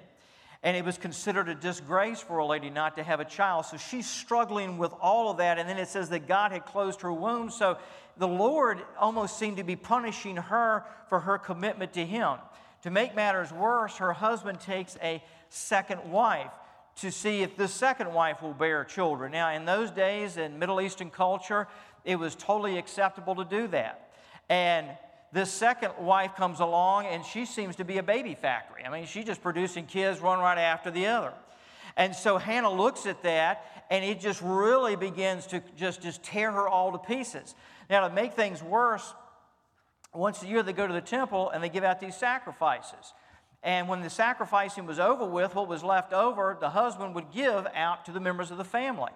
And 0.63 0.77
it 0.77 0.85
was 0.85 0.99
considered 0.99 1.49
a 1.49 1.55
disgrace 1.55 2.21
for 2.21 2.39
a 2.39 2.47
lady 2.47 2.71
not 2.71 2.97
to 2.97 3.03
have 3.05 3.21
a 3.21 3.25
child. 3.25 3.67
So 3.67 3.77
she's 3.77 4.09
struggling 4.09 4.79
with 4.79 4.93
all 5.01 5.31
of 5.31 5.37
that. 5.37 5.59
And 5.59 5.69
then 5.69 5.79
it 5.79 5.87
says 5.87 6.09
that 6.09 6.27
God 6.27 6.51
had 6.51 6.65
closed 6.65 7.03
her 7.03 7.13
womb. 7.13 7.51
So 7.51 7.79
the 8.17 8.27
Lord 8.27 8.83
almost 8.99 9.39
seemed 9.39 9.59
to 9.59 9.65
be 9.65 9.77
punishing 9.77 10.37
her 10.37 10.85
for 11.09 11.21
her 11.21 11.39
commitment 11.39 11.93
to 11.93 12.05
Him. 12.05 12.39
To 12.83 12.91
make 12.91 13.15
matters 13.15 13.53
worse, 13.53 13.99
her 13.99 14.13
husband 14.13 14.61
takes 14.61 14.97
a 15.03 15.23
second 15.51 16.11
wife 16.11 16.53
to 16.97 17.13
see 17.13 17.43
if 17.43 17.57
the 17.57 17.69
second 17.69 18.13
wife 18.13 18.43
will 18.43 18.55
bear 18.55 18.83
children. 18.83 19.33
Now, 19.33 19.53
in 19.53 19.67
those 19.67 19.91
days 19.91 20.37
in 20.39 20.59
Middle 20.59 20.81
Eastern 20.81 21.11
culture, 21.11 21.69
it 22.05 22.17
was 22.17 22.35
totally 22.35 22.79
acceptable 22.79 23.35
to 23.37 23.45
do 23.45 23.67
that. 23.69 24.06
And 24.49 24.89
this 25.33 25.53
second 25.53 25.93
wife 25.99 26.35
comes 26.37 26.61
along 26.61 27.07
and 27.07 27.25
she 27.25 27.45
seems 27.45 27.77
to 27.77 27.85
be 27.85 27.99
a 27.99 28.03
baby 28.03 28.35
factory. 28.35 28.85
I 28.85 28.91
mean, 28.91 29.07
she's 29.07 29.25
just 29.25 29.43
producing 29.43 29.87
kids 29.87 30.21
one 30.21 30.39
right 30.39 30.59
after 30.59 30.91
the 30.91 31.07
other. 31.07 31.33
And 31.97 32.15
so 32.15 32.39
Hannah 32.39 32.73
looks 32.73 33.07
at 33.07 33.23
that 33.23 33.85
and 33.91 34.05
it 34.05 34.21
just 34.21 34.41
really 34.43 34.97
begins 34.97 35.47
to 35.49 35.63
just, 35.77 36.03
just 36.03 36.23
tear 36.23 36.53
her 36.53 36.69
all 36.69 36.93
to 36.93 36.99
pieces. 36.99 37.55
Now, 37.89 38.07
to 38.07 38.15
make 38.15 38.35
things 38.35 38.63
worse, 38.63 39.15
once 40.15 40.43
a 40.43 40.47
year 40.47 40.63
they 40.63 40.73
go 40.73 40.87
to 40.87 40.93
the 40.93 41.01
temple 41.01 41.51
and 41.51 41.63
they 41.63 41.69
give 41.69 41.85
out 41.85 42.01
these 42.01 42.17
sacrifices. 42.17 43.15
And 43.63 43.89
when 43.89 44.03
the 44.03 44.11
sacrificing 44.11 44.87
was 44.87 44.99
over 44.99 45.25
with, 45.27 45.55
what 45.55 45.69
was 45.69 45.83
left 45.83 46.13
over, 46.13 46.57
the 46.61 46.71
husband 46.71 47.15
would 47.15 47.33
give 47.33 47.67
out 47.75 48.05
to 48.07 48.13
the 48.13 48.21
members 48.21 48.51
of 48.51 48.59
the 48.59 48.65
family. 48.65 49.13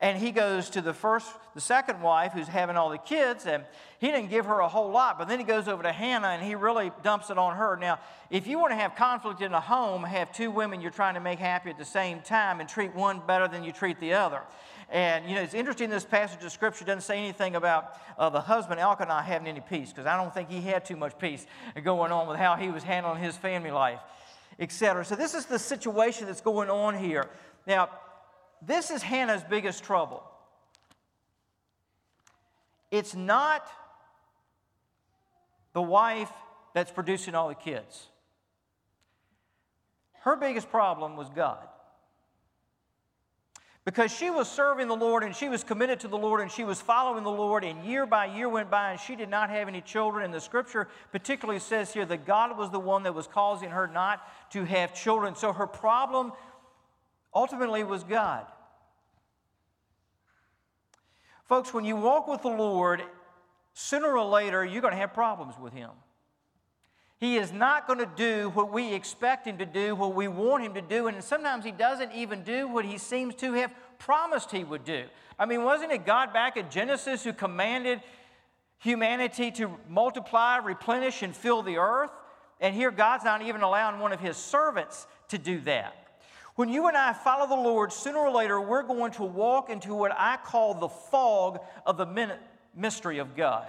And 0.00 0.18
he 0.18 0.32
goes 0.32 0.70
to 0.70 0.80
the 0.80 0.92
first, 0.92 1.30
the 1.54 1.60
second 1.60 2.02
wife 2.02 2.32
who's 2.32 2.48
having 2.48 2.76
all 2.76 2.90
the 2.90 2.98
kids, 2.98 3.46
and 3.46 3.64
he 3.98 4.08
didn't 4.08 4.28
give 4.28 4.44
her 4.46 4.60
a 4.60 4.68
whole 4.68 4.90
lot, 4.90 5.18
but 5.18 5.28
then 5.28 5.38
he 5.38 5.44
goes 5.44 5.68
over 5.68 5.82
to 5.82 5.92
Hannah 5.92 6.28
and 6.28 6.42
he 6.42 6.54
really 6.54 6.90
dumps 7.02 7.30
it 7.30 7.38
on 7.38 7.56
her. 7.56 7.76
Now, 7.76 7.98
if 8.28 8.46
you 8.46 8.58
want 8.58 8.72
to 8.72 8.76
have 8.76 8.96
conflict 8.96 9.40
in 9.40 9.52
a 9.52 9.60
home, 9.60 10.02
have 10.02 10.32
two 10.32 10.50
women 10.50 10.80
you're 10.80 10.90
trying 10.90 11.14
to 11.14 11.20
make 11.20 11.38
happy 11.38 11.70
at 11.70 11.78
the 11.78 11.84
same 11.84 12.20
time 12.20 12.60
and 12.60 12.68
treat 12.68 12.94
one 12.94 13.22
better 13.26 13.48
than 13.48 13.62
you 13.62 13.72
treat 13.72 14.00
the 14.00 14.14
other. 14.14 14.40
And, 14.90 15.28
you 15.28 15.34
know, 15.34 15.42
it's 15.42 15.54
interesting 15.54 15.90
this 15.90 16.04
passage 16.04 16.44
of 16.44 16.52
Scripture 16.52 16.84
doesn't 16.84 17.02
say 17.02 17.18
anything 17.18 17.56
about 17.56 17.98
uh, 18.18 18.28
the 18.28 18.40
husband 18.40 18.80
Elkanah 18.80 19.22
having 19.22 19.48
any 19.48 19.60
peace, 19.60 19.90
because 19.90 20.06
I 20.06 20.16
don't 20.16 20.32
think 20.34 20.50
he 20.50 20.60
had 20.60 20.84
too 20.84 20.96
much 20.96 21.18
peace 21.18 21.46
going 21.82 22.12
on 22.12 22.28
with 22.28 22.36
how 22.36 22.56
he 22.56 22.68
was 22.68 22.82
handling 22.82 23.22
his 23.22 23.36
family 23.36 23.70
life, 23.70 24.00
etc. 24.58 25.04
So, 25.04 25.16
this 25.16 25.34
is 25.34 25.46
the 25.46 25.58
situation 25.58 26.26
that's 26.26 26.42
going 26.42 26.68
on 26.68 26.96
here. 26.96 27.28
Now, 27.66 27.88
this 28.66 28.90
is 28.90 29.02
Hannah's 29.02 29.42
biggest 29.42 29.84
trouble. 29.84 30.22
It's 32.90 33.14
not 33.14 33.66
the 35.72 35.82
wife 35.82 36.30
that's 36.74 36.90
producing 36.90 37.34
all 37.34 37.48
the 37.48 37.54
kids. 37.54 38.06
Her 40.20 40.36
biggest 40.36 40.70
problem 40.70 41.16
was 41.16 41.28
God 41.28 41.66
because 43.84 44.14
she 44.14 44.30
was 44.30 44.50
serving 44.50 44.88
the 44.88 44.96
Lord 44.96 45.22
and 45.22 45.36
she 45.36 45.48
was 45.48 45.62
committed 45.62 46.00
to 46.00 46.08
the 46.08 46.16
Lord 46.16 46.40
and 46.40 46.50
she 46.50 46.64
was 46.64 46.80
following 46.80 47.22
the 47.22 47.30
Lord, 47.30 47.64
and 47.64 47.84
year 47.84 48.06
by 48.06 48.26
year 48.26 48.48
went 48.48 48.70
by 48.70 48.92
and 48.92 49.00
she 49.00 49.14
did 49.14 49.28
not 49.28 49.50
have 49.50 49.68
any 49.68 49.82
children. 49.82 50.24
And 50.24 50.32
the 50.32 50.40
scripture 50.40 50.88
particularly 51.12 51.60
says 51.60 51.92
here 51.92 52.06
that 52.06 52.24
God 52.24 52.56
was 52.56 52.70
the 52.70 52.80
one 52.80 53.02
that 53.02 53.14
was 53.14 53.26
causing 53.26 53.70
her 53.70 53.86
not 53.86 54.26
to 54.52 54.64
have 54.64 54.94
children. 54.94 55.34
So 55.36 55.52
her 55.52 55.66
problem 55.66 56.32
ultimately 57.34 57.84
was 57.84 58.04
God. 58.04 58.46
Folks, 61.44 61.72
when 61.72 61.84
you 61.84 61.96
walk 61.96 62.26
with 62.26 62.42
the 62.42 62.48
Lord, 62.48 63.02
sooner 63.72 64.16
or 64.16 64.24
later 64.24 64.64
you're 64.64 64.82
going 64.82 64.94
to 64.94 65.00
have 65.00 65.14
problems 65.14 65.54
with 65.60 65.72
Him. 65.72 65.90
He 67.18 67.36
is 67.36 67.52
not 67.52 67.86
going 67.86 68.00
to 68.00 68.10
do 68.16 68.50
what 68.50 68.72
we 68.72 68.92
expect 68.92 69.46
him 69.46 69.56
to 69.58 69.64
do, 69.64 69.94
what 69.94 70.14
we 70.14 70.28
want 70.28 70.64
him 70.64 70.74
to 70.74 70.82
do, 70.82 71.06
and 71.06 71.22
sometimes 71.22 71.64
he 71.64 71.70
doesn't 71.70 72.12
even 72.12 72.42
do 72.42 72.68
what 72.68 72.84
he 72.84 72.98
seems 72.98 73.34
to 73.36 73.52
have 73.54 73.72
promised 73.98 74.50
he 74.50 74.64
would 74.64 74.84
do. 74.84 75.04
I 75.38 75.46
mean, 75.46 75.62
wasn't 75.62 75.92
it 75.92 76.04
God 76.04 76.34
back 76.34 76.56
in 76.56 76.68
Genesis 76.68 77.24
who 77.24 77.32
commanded 77.32 78.02
humanity 78.84 79.50
to 79.50 79.70
multiply, 79.88 80.58
replenish, 80.58 81.22
and 81.22 81.34
fill 81.34 81.62
the 81.62 81.78
earth. 81.78 82.10
And 82.60 82.74
here, 82.74 82.90
God's 82.90 83.24
not 83.24 83.42
even 83.42 83.62
allowing 83.62 83.98
one 83.98 84.12
of 84.12 84.20
his 84.20 84.36
servants 84.36 85.06
to 85.28 85.38
do 85.38 85.60
that. 85.60 86.03
When 86.56 86.68
you 86.68 86.86
and 86.86 86.96
I 86.96 87.12
follow 87.12 87.48
the 87.48 87.60
Lord, 87.60 87.92
sooner 87.92 88.18
or 88.18 88.30
later, 88.30 88.60
we're 88.60 88.84
going 88.84 89.12
to 89.12 89.24
walk 89.24 89.70
into 89.70 89.92
what 89.94 90.12
I 90.16 90.36
call 90.36 90.74
the 90.74 90.88
fog 90.88 91.60
of 91.84 91.96
the 91.96 92.36
mystery 92.76 93.18
of 93.18 93.34
God. 93.34 93.66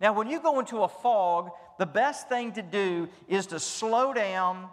Now, 0.00 0.12
when 0.12 0.28
you 0.28 0.40
go 0.40 0.58
into 0.58 0.82
a 0.82 0.88
fog, 0.88 1.50
the 1.78 1.86
best 1.86 2.28
thing 2.28 2.52
to 2.52 2.62
do 2.62 3.08
is 3.28 3.46
to 3.48 3.60
slow 3.60 4.12
down 4.12 4.68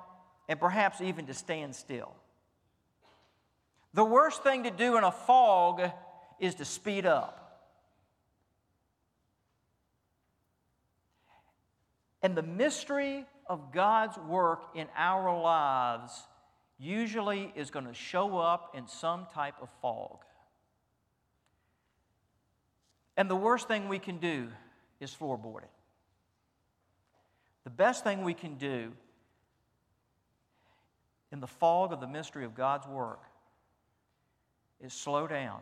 and 0.50 0.60
perhaps 0.60 1.00
even 1.00 1.28
to 1.28 1.34
stand 1.34 1.76
still. 1.76 2.14
The 3.94 4.06
worst 4.06 4.42
thing 4.42 4.64
to 4.64 4.72
do 4.72 4.98
in 4.98 5.04
a 5.04 5.12
fog 5.12 5.82
is 6.40 6.56
to 6.56 6.66
speed 6.66 7.06
up. 7.06 7.44
And 12.24 12.36
the 12.36 12.44
mystery 12.44 13.26
of 13.48 13.72
God's 13.72 14.18
work 14.18 14.64
in 14.76 14.88
our 14.96 15.40
lives 15.40 16.12
usually 16.80 17.52
is 17.56 17.72
going 17.72 17.86
to 17.86 17.94
show 17.94 18.38
up 18.38 18.76
in 18.76 18.88
some 18.88 19.26
type 19.34 19.56
of 19.62 19.70
fog. 19.82 20.20
And 23.16 23.30
the 23.30 23.36
worst 23.36 23.68
thing 23.68 23.88
we 23.88 24.00
can 24.00 24.18
do 24.18 24.48
is 25.00 25.12
floorboard 25.12 25.64
it. 25.64 25.72
The 27.64 27.72
best 27.72 28.04
thing 28.04 28.24
we 28.24 28.34
can 28.34 28.56
do 28.56 28.92
in 31.32 31.40
the 31.40 31.48
fog 31.48 31.92
of 31.92 32.00
the 32.00 32.08
mystery 32.08 32.46
of 32.46 32.56
God's 32.56 32.88
work 32.88 33.22
is 34.80 34.94
slow 34.94 35.28
down 35.28 35.60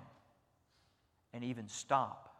and 1.33 1.43
even 1.43 1.67
stop 1.67 2.33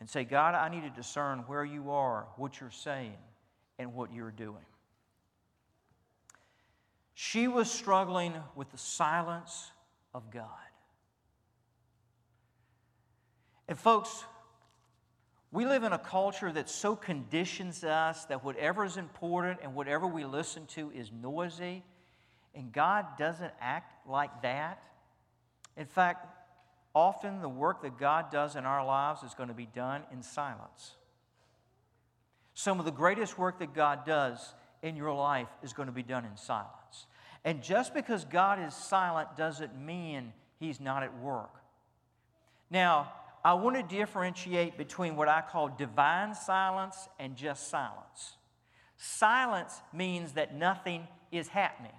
and 0.00 0.08
say, 0.08 0.24
God, 0.24 0.54
I 0.54 0.68
need 0.68 0.82
to 0.82 0.90
discern 0.90 1.40
where 1.46 1.64
you 1.64 1.90
are, 1.90 2.26
what 2.36 2.60
you're 2.60 2.70
saying, 2.70 3.16
and 3.78 3.94
what 3.94 4.12
you're 4.12 4.30
doing. 4.30 4.64
She 7.14 7.46
was 7.48 7.70
struggling 7.70 8.34
with 8.56 8.70
the 8.70 8.78
silence 8.78 9.70
of 10.12 10.30
God. 10.30 10.48
And, 13.68 13.78
folks, 13.78 14.24
we 15.52 15.64
live 15.64 15.84
in 15.84 15.92
a 15.92 15.98
culture 15.98 16.50
that 16.50 16.68
so 16.68 16.96
conditions 16.96 17.84
us 17.84 18.24
that 18.24 18.44
whatever 18.44 18.84
is 18.84 18.96
important 18.96 19.60
and 19.62 19.74
whatever 19.74 20.06
we 20.06 20.24
listen 20.24 20.66
to 20.74 20.90
is 20.90 21.12
noisy, 21.12 21.84
and 22.54 22.72
God 22.72 23.06
doesn't 23.16 23.52
act 23.60 24.06
like 24.08 24.42
that. 24.42 24.82
In 25.76 25.86
fact, 25.86 26.26
often 26.94 27.40
the 27.40 27.48
work 27.48 27.82
that 27.82 27.96
God 27.98 28.30
does 28.32 28.56
in 28.56 28.64
our 28.64 28.84
lives 28.84 29.22
is 29.22 29.34
going 29.34 29.48
to 29.48 29.54
be 29.54 29.66
done 29.66 30.02
in 30.12 30.22
silence. 30.22 30.96
Some 32.54 32.78
of 32.78 32.84
the 32.84 32.92
greatest 32.92 33.38
work 33.38 33.60
that 33.60 33.74
God 33.74 34.04
does 34.04 34.54
in 34.82 34.96
your 34.96 35.12
life 35.14 35.48
is 35.62 35.72
going 35.72 35.86
to 35.86 35.92
be 35.92 36.02
done 36.02 36.24
in 36.24 36.36
silence. 36.36 36.83
And 37.44 37.62
just 37.62 37.92
because 37.92 38.24
God 38.24 38.58
is 38.58 38.74
silent 38.74 39.36
doesn't 39.36 39.78
mean 39.78 40.32
He's 40.58 40.80
not 40.80 41.02
at 41.02 41.18
work. 41.18 41.50
Now, 42.70 43.12
I 43.44 43.52
want 43.54 43.76
to 43.76 43.82
differentiate 43.82 44.78
between 44.78 45.16
what 45.16 45.28
I 45.28 45.42
call 45.42 45.68
divine 45.68 46.34
silence 46.34 47.08
and 47.18 47.36
just 47.36 47.68
silence. 47.68 48.36
Silence 48.96 49.82
means 49.92 50.32
that 50.32 50.54
nothing 50.54 51.06
is 51.30 51.48
happening. 51.48 51.92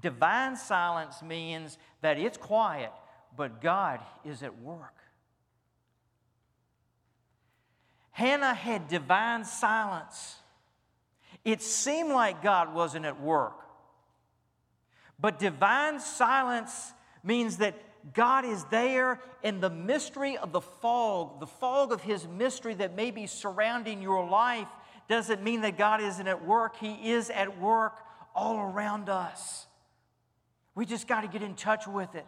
Divine 0.00 0.56
silence 0.56 1.20
means 1.22 1.78
that 2.00 2.18
it's 2.18 2.38
quiet, 2.38 2.92
but 3.36 3.60
God 3.60 3.98
is 4.24 4.44
at 4.44 4.60
work. 4.60 4.94
Hannah 8.12 8.54
had 8.54 8.88
divine 8.88 9.44
silence. 9.44 10.36
It 11.44 11.62
seemed 11.62 12.10
like 12.10 12.42
God 12.42 12.74
wasn't 12.74 13.06
at 13.06 13.20
work. 13.20 13.67
But 15.18 15.38
divine 15.38 16.00
silence 16.00 16.92
means 17.24 17.58
that 17.58 17.74
God 18.14 18.44
is 18.44 18.64
there 18.64 19.20
in 19.42 19.60
the 19.60 19.70
mystery 19.70 20.36
of 20.36 20.52
the 20.52 20.60
fog, 20.60 21.40
the 21.40 21.46
fog 21.46 21.92
of 21.92 22.02
His 22.02 22.26
mystery 22.26 22.74
that 22.74 22.94
may 22.94 23.10
be 23.10 23.26
surrounding 23.26 24.00
your 24.00 24.28
life 24.28 24.68
doesn't 25.08 25.42
mean 25.42 25.62
that 25.62 25.76
God 25.76 26.00
isn't 26.00 26.26
at 26.28 26.44
work. 26.44 26.76
He 26.76 27.10
is 27.10 27.30
at 27.30 27.58
work 27.58 27.94
all 28.34 28.58
around 28.58 29.08
us. 29.08 29.66
We 30.74 30.86
just 30.86 31.08
got 31.08 31.22
to 31.22 31.28
get 31.28 31.42
in 31.42 31.54
touch 31.54 31.88
with 31.88 32.14
it. 32.14 32.26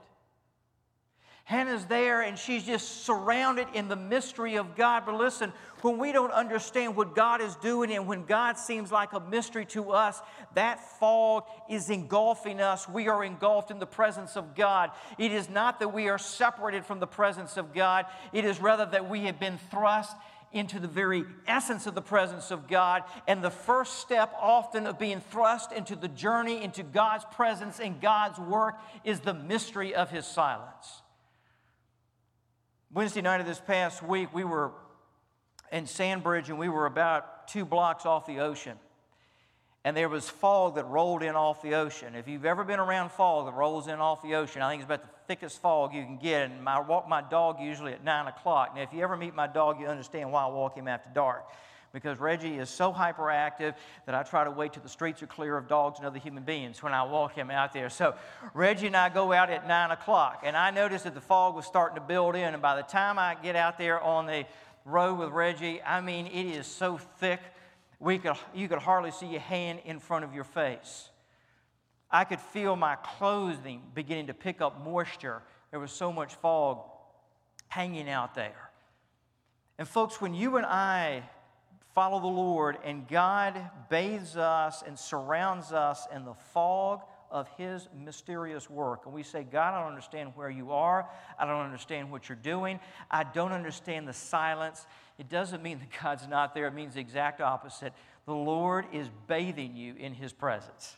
Hannah's 1.51 1.85
there 1.87 2.23
and 2.23 2.39
she's 2.39 2.63
just 2.63 3.05
surrounded 3.05 3.67
in 3.75 3.89
the 3.89 3.97
mystery 3.97 4.55
of 4.55 4.77
God. 4.77 5.03
But 5.05 5.17
listen, 5.17 5.53
when 5.83 5.99
we 5.99 6.13
don't 6.13 6.31
understand 6.31 6.95
what 6.95 7.17
God 7.17 7.41
is 7.41 7.57
doing 7.57 7.91
and 7.91 8.07
when 8.07 8.25
God 8.25 8.57
seems 8.57 8.93
like 8.93 9.15
a 9.15 9.19
mystery 9.19 9.67
to 9.67 9.91
us, 9.91 10.23
that 10.55 10.79
fog 11.01 11.43
is 11.69 11.91
engulfing 11.91 12.61
us. 12.61 12.89
We 12.89 13.09
are 13.09 13.25
engulfed 13.25 13.73
in 13.73 13.81
the 13.81 13.87
presence 13.87 14.37
of 14.37 14.55
God. 14.55 14.93
It 15.19 15.33
is 15.33 15.51
not 15.51 15.81
that 15.81 15.93
we 15.93 16.09
are 16.09 16.19
separated 16.19 16.87
from 16.87 17.01
the 17.01 17.09
presence 17.09 17.57
of 17.57 17.75
God, 17.75 18.07
it 18.33 18.45
is 18.45 18.61
rather 18.61 18.87
that 18.87 19.11
we 19.11 19.23
have 19.23 19.41
been 19.41 19.59
thrust 19.73 20.17
into 20.53 20.79
the 20.79 20.87
very 20.87 21.25
essence 21.49 21.85
of 21.89 21.97
the 21.97 22.01
presence 22.01 22.53
of 22.53 22.69
God. 22.69 23.03
And 23.27 23.43
the 23.43 23.51
first 23.51 23.99
step, 23.99 24.33
often, 24.41 24.87
of 24.87 25.01
being 25.01 25.21
thrust 25.21 25.73
into 25.73 25.97
the 25.97 26.07
journey 26.07 26.63
into 26.63 26.85
God's 26.85 27.25
presence 27.33 27.81
and 27.81 28.01
God's 28.01 28.39
work 28.39 28.77
is 29.03 29.19
the 29.19 29.35
mystery 29.35 29.97
of 29.97 30.13
His 30.13 30.27
silence. 30.27 31.03
Wednesday 32.93 33.21
night 33.21 33.41
of 33.41 33.47
this 33.47 33.61
past 33.61 34.03
week, 34.03 34.35
we 34.35 34.43
were 34.43 34.73
in 35.71 35.85
Sandbridge 35.85 36.49
and 36.49 36.59
we 36.59 36.69
were 36.69 36.87
about 36.87 37.47
two 37.47 37.65
blocks 37.65 38.05
off 38.05 38.27
the 38.27 38.41
ocean. 38.41 38.77
And 39.85 39.97
there 39.97 40.09
was 40.09 40.29
fog 40.29 40.75
that 40.75 40.89
rolled 40.89 41.23
in 41.23 41.37
off 41.37 41.63
the 41.63 41.77
ocean. 41.77 42.17
If 42.17 42.27
you've 42.27 42.45
ever 42.45 42.65
been 42.65 42.81
around 42.81 43.13
fog 43.13 43.47
that 43.47 43.53
rolls 43.53 43.87
in 43.87 44.01
off 44.01 44.23
the 44.23 44.35
ocean, 44.35 44.61
I 44.61 44.71
think 44.71 44.83
it's 44.83 44.89
about 44.89 45.03
the 45.03 45.09
thickest 45.29 45.63
fog 45.63 45.95
you 45.95 46.03
can 46.03 46.19
get. 46.19 46.51
And 46.51 46.69
I 46.69 46.81
walk 46.81 47.09
my 47.09 47.23
dog 47.23 47.61
usually 47.61 47.93
at 47.93 48.03
9 48.03 48.27
o'clock. 48.27 48.75
Now, 48.75 48.83
if 48.83 48.93
you 48.93 49.05
ever 49.05 49.17
meet 49.17 49.37
my 49.37 49.47
dog, 49.47 49.79
you 49.81 49.87
understand 49.87 50.33
why 50.33 50.43
I 50.43 50.49
walk 50.49 50.75
him 50.75 50.89
after 50.89 51.11
dark 51.15 51.45
because 51.93 52.19
Reggie 52.19 52.59
is 52.59 52.71
so 52.71 52.93
hyperactive 52.93 53.75
that 54.07 54.15
I 54.15 54.23
try 54.23 54.45
to 54.45 54.51
wait 54.51 54.73
till 54.73 54.83
the 54.83 54.89
streets 54.89 55.23
are 55.23 55.27
clear 55.27 55.57
of 55.57 55.69
dogs 55.69 55.99
and 55.99 56.07
other 56.07 56.19
human 56.19 56.45
beings 56.45 56.83
when 56.83 56.93
I 56.93 57.03
walk 57.03 57.35
him 57.35 57.51
out 57.51 57.73
there. 57.73 57.91
So 57.91 58.15
Reggie 58.55 58.87
and 58.87 58.97
I 58.97 59.09
go 59.09 59.33
out 59.33 59.51
at 59.51 59.67
9 59.67 59.91
o'clock, 59.91 60.43
and 60.45 60.57
I 60.57 60.71
noticed 60.71 61.05
that 61.05 61.15
the 61.15 61.21
fog 61.21 61.55
was 61.55 61.67
starting 61.67 61.97
to 61.97 62.01
build 62.01 62.37
in. 62.37 62.55
And 62.55 62.63
by 62.63 62.77
the 62.77 62.83
time 62.83 63.19
I 63.19 63.35
get 63.35 63.57
out 63.57 63.79
there 63.79 64.01
on 64.01 64.27
the 64.27 64.47
road 64.85 65.19
with 65.19 65.31
Reggie, 65.31 65.83
I 65.83 66.01
mean, 66.01 66.27
it 66.27 66.47
is 66.47 66.67
so 66.67 66.99
thick, 67.19 67.41
we 67.99 68.19
could, 68.19 68.37
you 68.55 68.69
could 68.69 68.79
hardly 68.79 69.11
see 69.11 69.27
your 69.27 69.41
hand 69.41 69.81
in 69.85 69.99
front 69.99 70.25
of 70.25 70.35
your 70.35 70.45
face. 70.45 71.09
I 72.11 72.25
could 72.25 72.41
feel 72.41 72.77
my 72.77 72.97
clothing 72.97 73.83
beginning 73.95 74.29
to 74.29 74.35
pick 74.35 74.61
up 74.61 74.85
moisture. 74.85 75.43
There 75.71 75.79
was 75.79 75.93
so 75.93 76.13
much 76.13 76.35
fog 76.35 76.83
hanging 77.69 78.09
out 78.09 78.35
there. 78.35 78.71
And, 79.79 79.89
folks, 79.89 80.21
when 80.21 80.35
you 80.35 80.57
and 80.57 80.67
I 80.67 81.23
follow 81.95 82.21
the 82.21 82.27
Lord, 82.27 82.79
and 82.85 83.07
God 83.09 83.61
bathes 83.89 84.37
us 84.37 84.83
and 84.87 84.99
surrounds 84.99 85.73
us 85.73 86.07
in 86.15 86.25
the 86.25 86.35
fog 86.53 87.03
of 87.31 87.49
His 87.57 87.89
mysterious 87.97 88.69
work. 88.69 89.03
And 89.07 89.15
we 89.15 89.23
say, 89.23 89.45
God, 89.45 89.75
I 89.75 89.81
don't 89.81 89.89
understand 89.89 90.33
where 90.35 90.51
you 90.51 90.73
are. 90.73 91.09
I 91.39 91.47
don't 91.47 91.65
understand 91.65 92.11
what 92.11 92.29
you're 92.29 92.37
doing. 92.37 92.81
I 93.11 93.25
don't 93.25 93.53
understand 93.53 94.09
the 94.09 94.13
silence. 94.13 94.87
It 95.19 95.29
doesn't 95.29 95.63
mean 95.63 95.79
that 95.81 96.03
God's 96.03 96.29
not 96.29 96.55
there, 96.55 96.67
it 96.67 96.75
means 96.75 96.95
the 96.95 97.01
exact 97.01 97.41
opposite. 97.41 97.93
The 98.27 98.35
Lord 98.35 98.87
is 98.93 99.09
bathing 99.27 99.77
you 99.77 99.95
in 99.95 100.13
His 100.13 100.33
presence. 100.33 100.97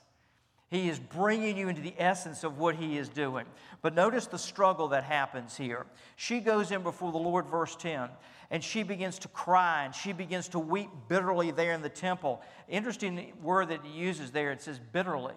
He 0.73 0.89
is 0.89 0.99
bringing 0.99 1.59
you 1.59 1.69
into 1.69 1.83
the 1.83 1.93
essence 1.99 2.45
of 2.45 2.57
what 2.57 2.77
he 2.77 2.97
is 2.97 3.11
doing. 3.11 3.45
But 3.83 3.95
notice 3.95 4.25
the 4.25 4.39
struggle 4.39 4.89
that 4.89 5.05
happens 5.05 5.55
here. 5.55 5.85
She 6.17 6.41
goes 6.41 6.71
in 6.71 6.83
before 6.83 7.13
the 7.13 7.19
Lord, 7.19 7.45
verse 7.45 7.77
10, 7.77 8.09
and 8.51 8.65
she 8.65 8.83
begins 8.83 9.19
to 9.19 9.29
cry 9.29 9.85
and 9.85 9.95
she 9.95 10.15
begins 10.15 10.49
to 10.49 10.59
weep 10.59 10.89
bitterly 11.09 11.51
there 11.51 11.75
in 11.75 11.83
the 11.83 11.91
temple. 11.91 12.41
Interesting 12.71 13.35
word 13.43 13.69
that 13.69 13.85
he 13.85 13.93
uses 13.93 14.31
there, 14.31 14.51
it 14.51 14.63
says 14.63 14.79
bitterly. 14.79 15.35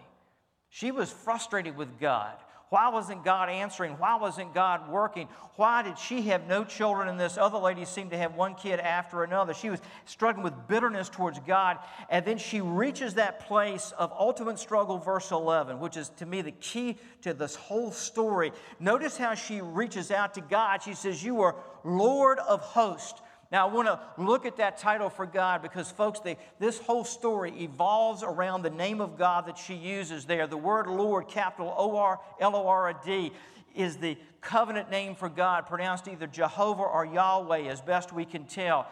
She 0.70 0.92
was 0.92 1.12
frustrated 1.12 1.76
with 1.76 2.00
God. 2.00 2.38
Why 2.76 2.90
wasn't 2.90 3.24
God 3.24 3.48
answering? 3.48 3.94
Why 3.94 4.18
wasn't 4.18 4.54
God 4.54 4.90
working? 4.90 5.30
Why 5.56 5.82
did 5.82 5.98
she 5.98 6.24
have 6.24 6.46
no 6.46 6.66
children 6.66 7.08
and 7.08 7.18
this 7.18 7.38
other 7.38 7.58
lady 7.58 7.86
seemed 7.86 8.12
to 8.12 8.18
have 8.18 8.36
one 8.36 8.54
kid 8.54 8.82
after 8.82 9.24
another? 9.24 9.54
She 9.54 9.70
was 9.70 9.80
struggling 10.04 10.44
with 10.44 10.68
bitterness 10.68 11.08
towards 11.08 11.40
God. 11.40 11.78
And 12.10 12.26
then 12.26 12.38
she 12.38 12.60
reaches 12.60 13.14
that 13.14 13.48
place 13.48 13.94
of 13.98 14.12
ultimate 14.12 14.60
struggle, 14.60 14.98
verse 14.98 15.32
11, 15.32 15.80
which 15.80 15.96
is 15.96 16.10
to 16.18 16.26
me 16.26 16.42
the 16.42 16.52
key 16.52 16.98
to 17.22 17.34
this 17.34 17.56
whole 17.56 17.94
story. 17.94 18.52
Notice 18.78 19.16
how 19.18 19.36
she 19.36 19.62
reaches 19.62 20.12
out 20.12 20.34
to 20.34 20.42
God. 20.42 20.84
She 20.84 20.96
says, 20.96 21.24
You 21.24 21.44
are 21.44 21.56
Lord 21.86 22.40
of 22.40 22.60
hosts. 22.60 23.22
Now, 23.56 23.70
I 23.70 23.72
want 23.72 23.88
to 23.88 24.02
look 24.22 24.46
at 24.46 24.58
that 24.58 24.78
title 24.80 25.10
for 25.10 25.26
God 25.26 25.62
because, 25.62 25.90
folks, 25.90 26.20
they, 26.20 26.36
this 26.60 26.78
whole 26.78 27.06
story 27.06 27.54
evolves 27.62 28.22
around 28.22 28.64
the 28.64 28.70
name 28.70 29.00
of 29.00 29.18
God 29.18 29.46
that 29.46 29.58
she 29.58 29.76
uses 29.76 30.26
there. 30.26 30.46
The 30.46 30.58
word 30.58 30.88
Lord, 30.88 31.30
capital 31.30 31.74
O 31.78 31.96
R 31.96 32.20
L 32.42 32.54
O 32.54 32.68
R 32.68 32.94
D, 33.06 33.32
is 33.74 33.96
the 33.96 34.18
covenant 34.42 34.92
name 34.92 35.16
for 35.16 35.30
God, 35.30 35.68
pronounced 35.68 36.10
either 36.10 36.28
Jehovah 36.28 36.84
or 36.84 37.06
Yahweh, 37.06 37.70
as 37.70 37.80
best 37.80 38.12
we 38.12 38.26
can 38.26 38.44
tell. 38.44 38.88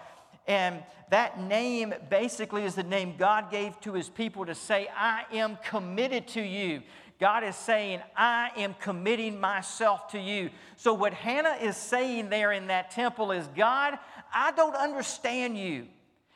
And 0.47 0.82
that 1.10 1.41
name 1.41 1.93
basically 2.10 2.63
is 2.63 2.76
the 2.76 2.84
name 2.84 3.15
God 3.17 3.52
gave 3.52 3.78
to 3.82 3.91
his 3.91 4.08
people 4.08 4.45
to 4.45 4.56
say, 4.56 4.88
I 4.95 5.26
am 5.34 5.58
committed 5.62 6.26
to 6.30 6.41
you. 6.41 6.84
God 7.19 7.43
is 7.43 7.56
saying, 7.56 8.02
I 8.17 8.52
am 8.58 8.76
committing 8.82 9.39
myself 9.39 10.10
to 10.10 10.19
you. 10.19 10.49
So, 10.76 10.93
what 10.93 11.13
Hannah 11.13 11.58
is 11.62 11.78
saying 11.78 12.30
there 12.30 12.52
in 12.52 12.67
that 12.67 12.91
temple 12.91 13.32
is, 13.32 13.47
God, 13.56 13.97
I 14.34 14.52
don't 14.52 14.76
understand 14.76 15.58
you. 15.58 15.88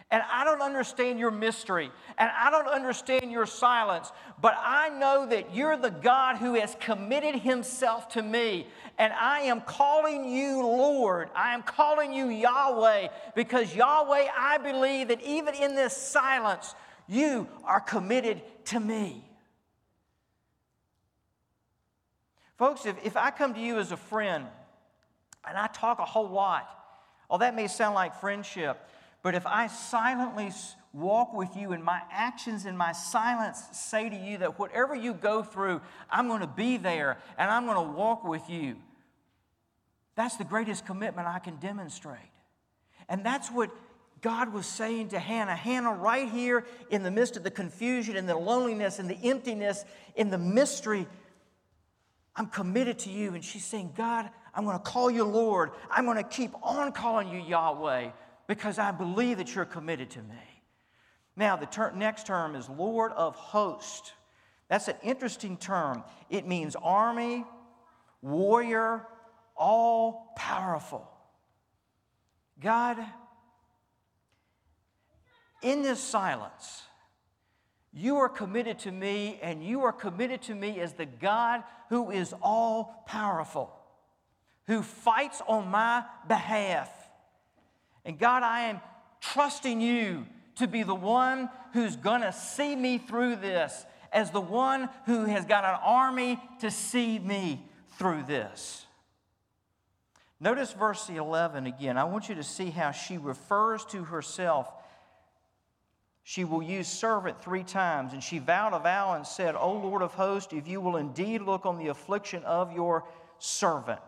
And 0.09 0.23
I 0.31 0.45
don't 0.45 0.61
understand 0.61 1.19
your 1.19 1.31
mystery. 1.31 1.91
And 2.17 2.31
I 2.33 2.49
don't 2.49 2.69
understand 2.69 3.29
your 3.29 3.45
silence. 3.45 4.09
But 4.41 4.55
I 4.57 4.87
know 4.87 5.27
that 5.27 5.53
you're 5.53 5.75
the 5.75 5.89
God 5.89 6.37
who 6.37 6.53
has 6.53 6.77
committed 6.79 7.35
himself 7.35 8.07
to 8.09 8.21
me. 8.21 8.67
And 8.97 9.11
I 9.11 9.41
am 9.41 9.59
calling 9.59 10.29
you 10.29 10.61
Lord. 10.61 11.29
I 11.35 11.53
am 11.53 11.61
calling 11.61 12.13
you 12.13 12.29
Yahweh. 12.29 13.09
Because 13.35 13.75
Yahweh, 13.75 14.27
I 14.37 14.57
believe 14.59 15.09
that 15.09 15.21
even 15.23 15.53
in 15.55 15.75
this 15.75 15.95
silence, 15.95 16.73
you 17.07 17.47
are 17.65 17.81
committed 17.81 18.41
to 18.65 18.79
me. 18.79 19.25
Folks, 22.57 22.85
if, 22.85 22.95
if 23.05 23.17
I 23.17 23.29
come 23.31 23.53
to 23.53 23.59
you 23.59 23.77
as 23.77 23.91
a 23.91 23.97
friend 23.97 24.45
and 25.47 25.57
I 25.57 25.67
talk 25.67 25.99
a 25.99 26.05
whole 26.05 26.29
lot, 26.29 26.76
oh, 27.29 27.37
that 27.37 27.55
may 27.55 27.67
sound 27.67 27.95
like 27.95 28.19
friendship. 28.19 28.79
But 29.23 29.35
if 29.35 29.45
I 29.45 29.67
silently 29.67 30.51
walk 30.93 31.33
with 31.33 31.55
you 31.55 31.73
and 31.73 31.83
my 31.83 32.01
actions 32.11 32.65
and 32.65 32.77
my 32.77 32.91
silence 32.91 33.61
say 33.71 34.09
to 34.09 34.15
you 34.15 34.37
that 34.39 34.57
whatever 34.57 34.95
you 34.95 35.13
go 35.13 35.43
through, 35.43 35.81
I'm 36.09 36.27
going 36.27 36.41
to 36.41 36.47
be 36.47 36.77
there 36.77 37.17
and 37.37 37.51
I'm 37.51 37.65
going 37.65 37.75
to 37.75 37.93
walk 37.93 38.23
with 38.23 38.49
you, 38.49 38.77
that's 40.15 40.37
the 40.37 40.43
greatest 40.43 40.85
commitment 40.85 41.27
I 41.27 41.39
can 41.39 41.57
demonstrate. 41.57 42.19
And 43.09 43.25
that's 43.25 43.49
what 43.49 43.69
God 44.21 44.51
was 44.51 44.65
saying 44.65 45.09
to 45.09 45.19
Hannah. 45.19 45.55
Hannah, 45.55 45.93
right 45.93 46.29
here 46.29 46.65
in 46.89 47.03
the 47.03 47.11
midst 47.11 47.37
of 47.37 47.43
the 47.43 47.51
confusion 47.51 48.15
and 48.15 48.27
the 48.27 48.35
loneliness 48.35 48.99
and 48.99 49.09
the 49.09 49.17
emptiness, 49.23 49.85
in 50.15 50.29
the 50.29 50.37
mystery, 50.37 51.07
I'm 52.35 52.47
committed 52.47 52.99
to 52.99 53.11
you. 53.11 53.35
And 53.35 53.43
she's 53.43 53.65
saying, 53.65 53.93
God, 53.95 54.29
I'm 54.57 54.65
going 54.65 54.75
to 54.75 54.83
call 54.83 55.11
you 55.11 55.23
Lord. 55.23 55.69
I'm 55.91 56.05
going 56.05 56.17
to 56.17 56.23
keep 56.23 56.51
on 56.63 56.91
calling 56.91 57.29
you 57.29 57.39
Yahweh 57.39 58.09
because 58.47 58.79
I 58.79 58.91
believe 58.91 59.37
that 59.37 59.53
you're 59.53 59.65
committed 59.65 60.09
to 60.11 60.19
me. 60.19 60.63
Now, 61.35 61.55
the 61.55 61.67
ter- 61.67 61.91
next 61.91 62.25
term 62.25 62.55
is 62.55 62.67
Lord 62.67 63.11
of 63.11 63.35
Hosts. 63.35 64.13
That's 64.67 64.87
an 64.87 64.95
interesting 65.03 65.57
term. 65.57 66.03
It 66.31 66.47
means 66.47 66.75
army, 66.75 67.45
warrior, 68.23 69.05
all 69.55 70.33
powerful. 70.35 71.07
God, 72.59 72.97
in 75.61 75.83
this 75.83 75.99
silence, 75.99 76.81
you 77.93 78.17
are 78.17 78.29
committed 78.29 78.79
to 78.79 78.91
me, 78.91 79.37
and 79.43 79.63
you 79.63 79.83
are 79.83 79.93
committed 79.93 80.41
to 80.43 80.55
me 80.55 80.79
as 80.79 80.93
the 80.93 81.05
God 81.05 81.63
who 81.89 82.09
is 82.09 82.33
all 82.41 83.03
powerful, 83.05 83.76
who 84.67 84.83
fights 84.83 85.41
on 85.47 85.69
my 85.69 86.03
behalf. 86.27 86.91
And 88.05 88.19
God, 88.19 88.43
I 88.43 88.65
am 88.65 88.81
trusting 89.21 89.81
you 89.81 90.25
to 90.55 90.67
be 90.67 90.83
the 90.83 90.95
one 90.95 91.49
who's 91.73 91.95
going 91.95 92.21
to 92.21 92.33
see 92.33 92.75
me 92.75 92.97
through 92.97 93.37
this, 93.37 93.85
as 94.11 94.31
the 94.31 94.41
one 94.41 94.89
who 95.05 95.25
has 95.25 95.45
got 95.45 95.63
an 95.63 95.79
army 95.83 96.39
to 96.61 96.71
see 96.71 97.19
me 97.19 97.65
through 97.97 98.23
this. 98.23 98.85
Notice 100.39 100.71
verse 100.73 101.09
11 101.09 101.65
again. 101.65 101.97
I 101.97 102.03
want 102.03 102.29
you 102.29 102.35
to 102.35 102.43
see 102.43 102.69
how 102.69 102.91
she 102.91 103.17
refers 103.17 103.85
to 103.85 104.03
herself. 104.03 104.71
She 106.23 106.43
will 106.43 106.61
use 106.61 106.87
servant 106.87 107.41
three 107.41 107.63
times, 107.63 108.13
and 108.13 108.21
she 108.21 108.39
vowed 108.39 108.73
a 108.73 108.79
vow 108.79 109.13
and 109.13 109.25
said, 109.25 109.55
O 109.55 109.71
Lord 109.71 110.01
of 110.01 110.13
hosts, 110.13 110.53
if 110.53 110.67
you 110.67 110.81
will 110.81 110.97
indeed 110.97 111.41
look 111.41 111.65
on 111.65 111.77
the 111.77 111.87
affliction 111.87 112.43
of 112.43 112.73
your 112.73 113.05
servant 113.39 114.01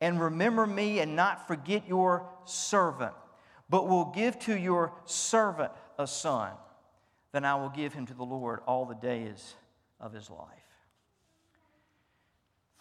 and 0.00 0.20
remember 0.20 0.66
me 0.66 1.00
and 1.00 1.14
not 1.14 1.46
forget 1.46 1.86
your 1.86 2.26
servant, 2.44 3.12
but 3.68 3.88
will 3.88 4.06
give 4.06 4.38
to 4.40 4.58
your 4.58 4.92
servant 5.04 5.72
a 5.98 6.06
son. 6.06 6.52
Then 7.32 7.44
I 7.44 7.54
will 7.56 7.68
give 7.68 7.92
him 7.92 8.06
to 8.06 8.14
the 8.14 8.24
Lord 8.24 8.60
all 8.66 8.86
the 8.86 8.94
days 8.94 9.54
of 10.00 10.12
his 10.12 10.30
life. 10.30 10.48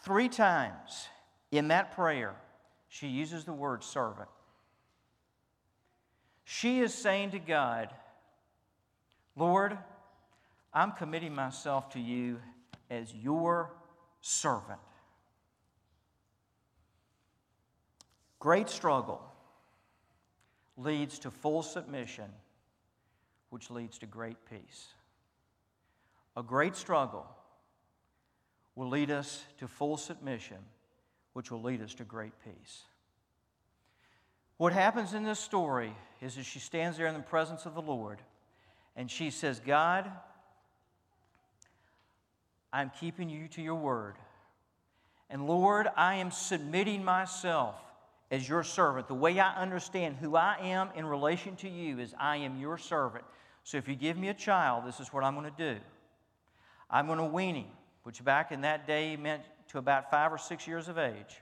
Three 0.02 0.30
times 0.30 1.08
in 1.52 1.68
that 1.68 1.94
prayer, 1.94 2.36
she 2.88 3.08
uses 3.08 3.44
the 3.44 3.54
word 3.54 3.84
servant. 3.84 4.30
She 6.46 6.80
is 6.80 6.94
saying 6.94 7.32
to 7.32 7.40
God, 7.40 7.90
Lord, 9.36 9.78
I'm 10.74 10.94
committing 10.94 11.36
myself 11.36 11.90
to 11.92 12.00
you 12.00 12.40
as 12.90 13.14
your 13.14 13.72
servant. 14.22 14.80
Great 18.40 18.70
struggle 18.70 19.22
leads 20.78 21.20
to 21.20 21.32
full 21.32 21.62
submission, 21.62 22.30
which 23.50 23.70
leads 23.70 23.98
to 24.00 24.06
great 24.06 24.38
peace. 24.50 24.94
A 26.38 26.44
great 26.44 26.76
struggle 26.76 27.28
will 28.76 28.88
lead 28.88 29.12
us 29.12 29.44
to 29.58 29.68
full 29.68 29.98
submission, 29.98 30.58
which 31.34 31.52
will 31.52 31.62
lead 31.62 31.82
us 31.82 31.94
to 31.96 32.06
great 32.06 32.32
peace. 32.46 32.84
What 34.56 34.72
happens 34.72 35.14
in 35.14 35.24
this 35.24 35.40
story 35.40 35.94
is 36.22 36.36
that 36.36 36.46
she 36.46 36.60
stands 36.60 36.98
there 36.98 37.08
in 37.08 37.14
the 37.14 37.20
presence 37.20 37.66
of 37.66 37.76
the 37.76 37.82
Lord 37.82 38.20
and 38.96 39.12
she 39.12 39.32
says, 39.32 39.60
God, 39.60 40.10
I'm 42.72 42.92
keeping 43.00 43.30
you 43.30 43.48
to 43.50 43.62
your 43.62 43.76
word. 43.76 44.16
And 45.30 45.46
Lord, 45.46 45.88
I 45.96 46.16
am 46.16 46.32
submitting 46.32 47.04
myself 47.04 47.76
as 48.32 48.48
your 48.48 48.64
servant. 48.64 49.08
The 49.08 49.16
way 49.16 49.40
I 49.40 49.56
understand 49.56 50.18
who 50.18 50.36
I 50.36 50.58
am 50.62 50.90
in 50.96 51.06
relation 51.06 51.56
to 51.58 51.70
you 51.70 52.00
is 52.00 52.14
I 52.20 52.38
am 52.38 52.60
your 52.60 52.78
servant. 52.78 53.26
So 53.64 53.78
if 53.78 53.88
you 53.88 53.96
give 53.96 54.18
me 54.18 54.30
a 54.30 54.34
child, 54.34 54.86
this 54.86 55.00
is 55.00 55.12
what 55.14 55.24
I'm 55.24 55.36
going 55.36 55.52
to 55.52 55.74
do. 55.74 55.80
I'm 56.90 57.08
going 57.08 57.20
to 57.20 57.26
wean 57.26 57.56
him, 57.56 57.68
which 58.04 58.24
back 58.24 58.52
in 58.52 58.62
that 58.62 58.88
day 58.88 59.16
meant 59.16 59.44
to 59.70 59.78
about 59.78 60.10
five 60.10 60.32
or 60.32 60.38
six 60.38 60.68
years 60.68 60.88
of 60.88 60.98
age. 60.98 61.42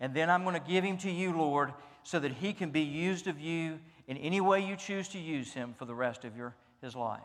And 0.00 0.14
then 0.14 0.30
I'm 0.30 0.42
going 0.42 0.60
to 0.60 0.66
give 0.66 0.84
him 0.84 0.98
to 0.98 1.10
you, 1.10 1.36
Lord, 1.36 1.72
so 2.02 2.18
that 2.18 2.32
he 2.32 2.52
can 2.52 2.70
be 2.70 2.80
used 2.80 3.26
of 3.26 3.38
you 3.38 3.78
in 4.08 4.16
any 4.16 4.40
way 4.40 4.64
you 4.64 4.76
choose 4.76 5.08
to 5.08 5.18
use 5.18 5.52
him 5.52 5.74
for 5.78 5.84
the 5.84 5.94
rest 5.94 6.24
of 6.24 6.36
your, 6.36 6.54
his 6.80 6.96
life. 6.96 7.20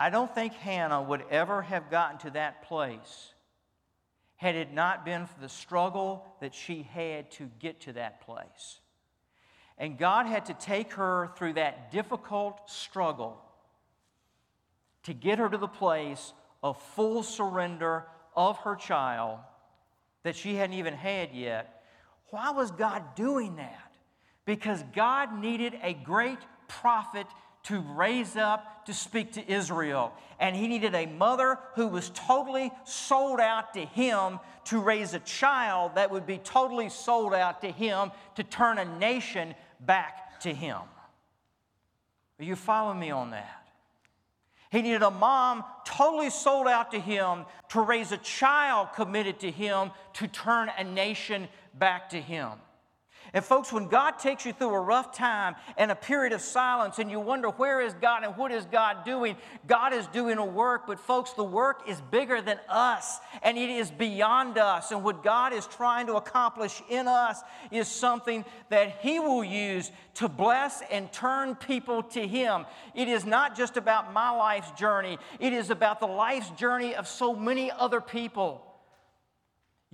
I 0.00 0.10
don't 0.10 0.34
think 0.34 0.52
Hannah 0.54 1.00
would 1.00 1.22
ever 1.30 1.62
have 1.62 1.90
gotten 1.90 2.18
to 2.20 2.30
that 2.30 2.64
place 2.64 3.32
had 4.42 4.56
it 4.56 4.72
not 4.72 5.04
been 5.04 5.24
for 5.24 5.40
the 5.40 5.48
struggle 5.48 6.26
that 6.40 6.52
she 6.52 6.82
had 6.82 7.30
to 7.30 7.48
get 7.60 7.78
to 7.78 7.92
that 7.92 8.20
place. 8.22 8.80
And 9.78 9.96
God 9.96 10.26
had 10.26 10.46
to 10.46 10.54
take 10.54 10.94
her 10.94 11.30
through 11.36 11.52
that 11.52 11.92
difficult 11.92 12.68
struggle 12.68 13.40
to 15.04 15.14
get 15.14 15.38
her 15.38 15.48
to 15.48 15.58
the 15.58 15.68
place 15.68 16.32
of 16.60 16.76
full 16.96 17.22
surrender 17.22 18.04
of 18.34 18.58
her 18.58 18.74
child 18.74 19.38
that 20.24 20.34
she 20.34 20.56
hadn't 20.56 20.74
even 20.74 20.94
had 20.94 21.32
yet. 21.32 21.84
Why 22.30 22.50
was 22.50 22.72
God 22.72 23.14
doing 23.14 23.54
that? 23.56 23.92
Because 24.44 24.82
God 24.92 25.38
needed 25.38 25.78
a 25.84 25.94
great 25.94 26.40
prophet 26.66 27.28
to 27.64 27.80
raise 27.80 28.36
up 28.36 28.86
to 28.86 28.94
speak 28.94 29.32
to 29.32 29.52
Israel. 29.52 30.12
And 30.40 30.56
he 30.56 30.66
needed 30.66 30.94
a 30.94 31.06
mother 31.06 31.58
who 31.74 31.86
was 31.86 32.10
totally 32.10 32.72
sold 32.84 33.40
out 33.40 33.74
to 33.74 33.84
him 33.84 34.40
to 34.64 34.78
raise 34.78 35.14
a 35.14 35.20
child 35.20 35.94
that 35.94 36.10
would 36.10 36.26
be 36.26 36.38
totally 36.38 36.88
sold 36.88 37.34
out 37.34 37.60
to 37.60 37.70
him 37.70 38.10
to 38.36 38.42
turn 38.42 38.78
a 38.78 38.98
nation 38.98 39.54
back 39.80 40.40
to 40.40 40.52
him. 40.52 40.78
Are 42.38 42.44
you 42.44 42.56
following 42.56 42.98
me 42.98 43.10
on 43.10 43.30
that? 43.30 43.62
He 44.70 44.82
needed 44.82 45.02
a 45.02 45.10
mom 45.10 45.64
totally 45.84 46.30
sold 46.30 46.66
out 46.66 46.92
to 46.92 46.98
him 46.98 47.44
to 47.68 47.80
raise 47.82 48.10
a 48.10 48.16
child 48.16 48.88
committed 48.94 49.40
to 49.40 49.50
him 49.50 49.90
to 50.14 50.26
turn 50.26 50.70
a 50.76 50.82
nation 50.82 51.46
back 51.74 52.08
to 52.10 52.20
him. 52.20 52.52
And 53.34 53.42
folks, 53.42 53.72
when 53.72 53.88
God 53.88 54.18
takes 54.18 54.44
you 54.44 54.52
through 54.52 54.74
a 54.74 54.80
rough 54.80 55.16
time 55.16 55.54
and 55.78 55.90
a 55.90 55.94
period 55.94 56.34
of 56.34 56.42
silence 56.42 56.98
and 56.98 57.10
you 57.10 57.18
wonder 57.18 57.48
where 57.48 57.80
is 57.80 57.94
God 57.94 58.24
and 58.24 58.36
what 58.36 58.52
is 58.52 58.66
God 58.66 59.06
doing, 59.06 59.36
God 59.66 59.94
is 59.94 60.06
doing 60.08 60.36
a 60.36 60.44
work, 60.44 60.86
but 60.86 60.98
folks, 60.98 61.32
the 61.32 61.44
work 61.44 61.88
is 61.88 61.98
bigger 62.10 62.42
than 62.42 62.60
us 62.68 63.20
and 63.42 63.56
it 63.56 63.70
is 63.70 63.90
beyond 63.90 64.58
us. 64.58 64.90
And 64.90 65.02
what 65.02 65.24
God 65.24 65.54
is 65.54 65.66
trying 65.66 66.08
to 66.08 66.16
accomplish 66.16 66.82
in 66.90 67.08
us 67.08 67.40
is 67.70 67.88
something 67.88 68.44
that 68.68 68.98
He 69.00 69.18
will 69.18 69.44
use 69.44 69.90
to 70.14 70.28
bless 70.28 70.82
and 70.90 71.10
turn 71.10 71.54
people 71.54 72.02
to 72.02 72.26
Him. 72.26 72.66
It 72.94 73.08
is 73.08 73.24
not 73.24 73.56
just 73.56 73.78
about 73.78 74.12
my 74.12 74.30
life's 74.30 74.70
journey, 74.72 75.16
it 75.40 75.54
is 75.54 75.70
about 75.70 76.00
the 76.00 76.06
life's 76.06 76.50
journey 76.50 76.94
of 76.94 77.08
so 77.08 77.34
many 77.34 77.70
other 77.70 78.02
people 78.02 78.66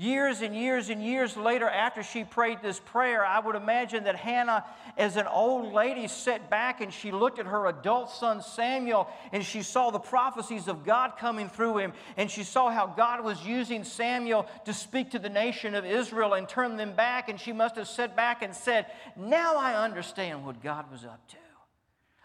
Years 0.01 0.43
and 0.43 0.55
years 0.55 0.91
and 0.91 1.03
years 1.03 1.37
later, 1.37 1.69
after 1.69 2.05
she 2.05 2.23
prayed 2.23 2.63
this 2.63 2.79
prayer, 2.79 3.27
I 3.27 3.41
would 3.41 3.57
imagine 3.57 4.05
that 4.05 4.15
Hannah, 4.15 4.65
as 4.97 5.17
an 5.17 5.27
old 5.27 5.73
lady, 5.73 6.07
sat 6.07 6.49
back 6.49 6.81
and 6.81 6.95
she 6.95 7.11
looked 7.11 7.41
at 7.41 7.47
her 7.47 7.67
adult 7.67 8.09
son 8.09 8.41
Samuel 8.41 9.09
and 9.33 9.45
she 9.45 9.61
saw 9.61 9.91
the 9.91 9.99
prophecies 9.99 10.69
of 10.69 10.85
God 10.85 11.15
coming 11.19 11.49
through 11.49 11.79
him. 11.79 11.93
And 12.17 12.31
she 12.31 12.45
saw 12.45 12.71
how 12.71 12.87
God 12.87 13.25
was 13.25 13.45
using 13.45 13.83
Samuel 13.83 14.47
to 14.67 14.73
speak 14.73 15.11
to 15.11 15.19
the 15.19 15.29
nation 15.29 15.75
of 15.75 15.85
Israel 15.85 16.35
and 16.35 16.49
turn 16.49 16.77
them 16.77 16.93
back. 16.93 17.29
And 17.29 17.41
she 17.41 17.53
must 17.53 17.75
have 17.75 17.89
sat 17.89 18.15
back 18.15 18.43
and 18.43 18.55
said, 18.55 18.87
Now 19.17 19.57
I 19.57 19.83
understand 19.83 20.47
what 20.47 20.63
God 20.63 20.93
was 20.93 21.05
up 21.05 21.27
to. 21.31 21.37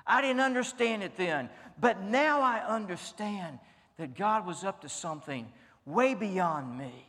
I 0.06 0.22
didn't 0.22 0.42
understand 0.42 1.02
it 1.02 1.18
then, 1.18 1.50
but 1.82 2.04
now 2.04 2.42
I 2.42 2.60
understand 2.60 3.58
that 3.98 4.16
God 4.16 4.46
was 4.46 4.64
up 4.64 4.82
to 4.82 4.90
something 4.90 5.48
way 5.88 6.14
beyond 6.14 6.78
me 6.78 7.08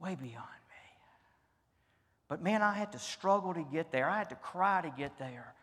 way 0.00 0.14
beyond 0.14 0.34
me. 0.34 0.76
But 2.28 2.42
man, 2.42 2.62
I 2.62 2.72
had 2.72 2.92
to 2.92 2.98
struggle 2.98 3.54
to 3.54 3.62
get 3.62 3.92
there. 3.92 4.08
I 4.08 4.18
had 4.18 4.30
to 4.30 4.36
cry 4.36 4.82
to 4.82 4.90
get 4.90 5.18
there. 5.18 5.54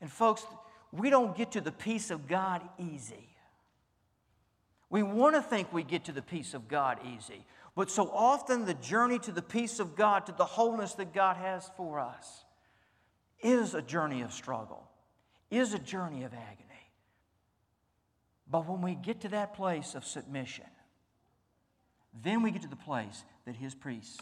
And 0.00 0.10
folks, 0.10 0.44
we 0.90 1.10
don't 1.10 1.36
get 1.36 1.52
to 1.52 1.60
the 1.60 1.72
peace 1.72 2.10
of 2.10 2.28
God 2.28 2.62
easy. 2.78 3.28
We 4.90 5.02
want 5.02 5.36
to 5.36 5.42
think 5.42 5.72
we 5.72 5.82
get 5.84 6.04
to 6.04 6.12
the 6.12 6.20
peace 6.20 6.52
of 6.52 6.68
God 6.68 6.98
easy, 7.16 7.46
but 7.74 7.90
so 7.90 8.10
often 8.10 8.66
the 8.66 8.74
journey 8.74 9.18
to 9.20 9.32
the 9.32 9.40
peace 9.40 9.80
of 9.80 9.96
God, 9.96 10.26
to 10.26 10.32
the 10.32 10.44
wholeness 10.44 10.92
that 10.94 11.14
God 11.14 11.38
has 11.38 11.70
for 11.78 11.98
us, 11.98 12.44
is 13.40 13.74
a 13.74 13.80
journey 13.80 14.20
of 14.20 14.34
struggle, 14.34 14.86
is 15.50 15.72
a 15.72 15.78
journey 15.78 16.24
of 16.24 16.34
agony. 16.34 16.68
But 18.50 18.68
when 18.68 18.82
we 18.82 18.94
get 18.94 19.22
to 19.22 19.28
that 19.30 19.54
place 19.54 19.94
of 19.94 20.04
submission, 20.04 20.66
then 22.20 22.42
we 22.42 22.50
get 22.50 22.62
to 22.62 22.68
the 22.68 22.76
place 22.76 23.24
that 23.46 23.56
His 23.56 23.74
peace, 23.74 24.18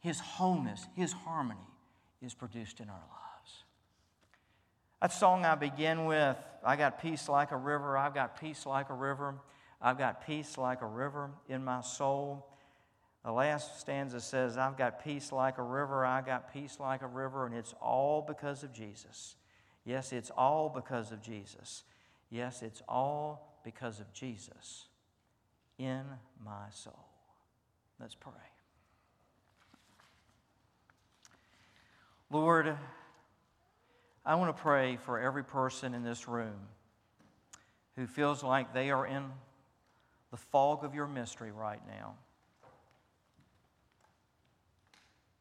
His 0.00 0.20
wholeness, 0.20 0.86
His 0.94 1.12
harmony 1.12 1.60
is 2.22 2.34
produced 2.34 2.80
in 2.80 2.88
our 2.88 2.94
lives. 2.94 3.64
That 5.02 5.12
song 5.12 5.44
I 5.44 5.54
begin 5.54 6.06
with, 6.06 6.36
I 6.64 6.76
got 6.76 7.02
peace 7.02 7.28
like 7.28 7.50
a 7.50 7.56
river, 7.56 7.98
I've 7.98 8.14
got 8.14 8.40
peace 8.40 8.64
like 8.64 8.88
a 8.88 8.94
river, 8.94 9.34
I've 9.82 9.98
got 9.98 10.26
peace 10.26 10.56
like 10.56 10.80
a 10.80 10.86
river 10.86 11.30
in 11.48 11.62
my 11.62 11.82
soul. 11.82 12.46
The 13.24 13.32
last 13.32 13.80
stanza 13.80 14.20
says, 14.20 14.56
I've 14.56 14.78
got 14.78 15.04
peace 15.04 15.30
like 15.32 15.58
a 15.58 15.62
river, 15.62 16.06
I've 16.06 16.26
got 16.26 16.52
peace 16.52 16.78
like 16.80 17.02
a 17.02 17.06
river, 17.06 17.44
and 17.46 17.54
it's 17.54 17.74
all 17.80 18.22
because 18.26 18.62
of 18.62 18.72
Jesus. 18.72 19.36
Yes, 19.84 20.12
it's 20.12 20.30
all 20.30 20.70
because 20.70 21.12
of 21.12 21.20
Jesus. 21.20 21.84
Yes, 22.30 22.62
it's 22.62 22.82
all 22.88 23.60
because 23.62 24.00
of 24.00 24.10
Jesus 24.14 24.86
in 25.78 26.02
my 26.44 26.66
soul. 26.70 27.06
Let's 28.00 28.14
pray. 28.14 28.32
Lord, 32.30 32.76
I 34.26 34.34
want 34.34 34.56
to 34.56 34.62
pray 34.62 34.96
for 34.96 35.20
every 35.20 35.44
person 35.44 35.94
in 35.94 36.02
this 36.02 36.26
room 36.26 36.68
who 37.96 38.06
feels 38.06 38.42
like 38.42 38.74
they 38.74 38.90
are 38.90 39.06
in 39.06 39.24
the 40.30 40.36
fog 40.36 40.84
of 40.84 40.94
your 40.94 41.06
mystery 41.06 41.52
right 41.52 41.80
now. 41.86 42.14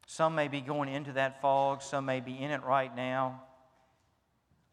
Some 0.05 0.35
may 0.35 0.47
be 0.47 0.61
going 0.61 0.89
into 0.89 1.13
that 1.13 1.41
fog, 1.41 1.81
some 1.81 2.05
may 2.05 2.19
be 2.19 2.37
in 2.37 2.51
it 2.51 2.61
right 2.63 2.95
now. 2.95 3.41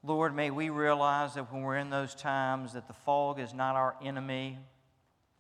Lord, 0.03 0.35
may 0.35 0.51
we 0.51 0.69
realize 0.69 1.35
that 1.35 1.51
when 1.51 1.63
we're 1.63 1.77
in 1.77 1.89
those 1.89 2.15
times 2.15 2.75
that 2.75 2.87
the 2.87 2.93
fog 2.93 3.41
is 3.41 3.55
not 3.55 3.77
our 3.77 3.97
enemy, 4.03 4.59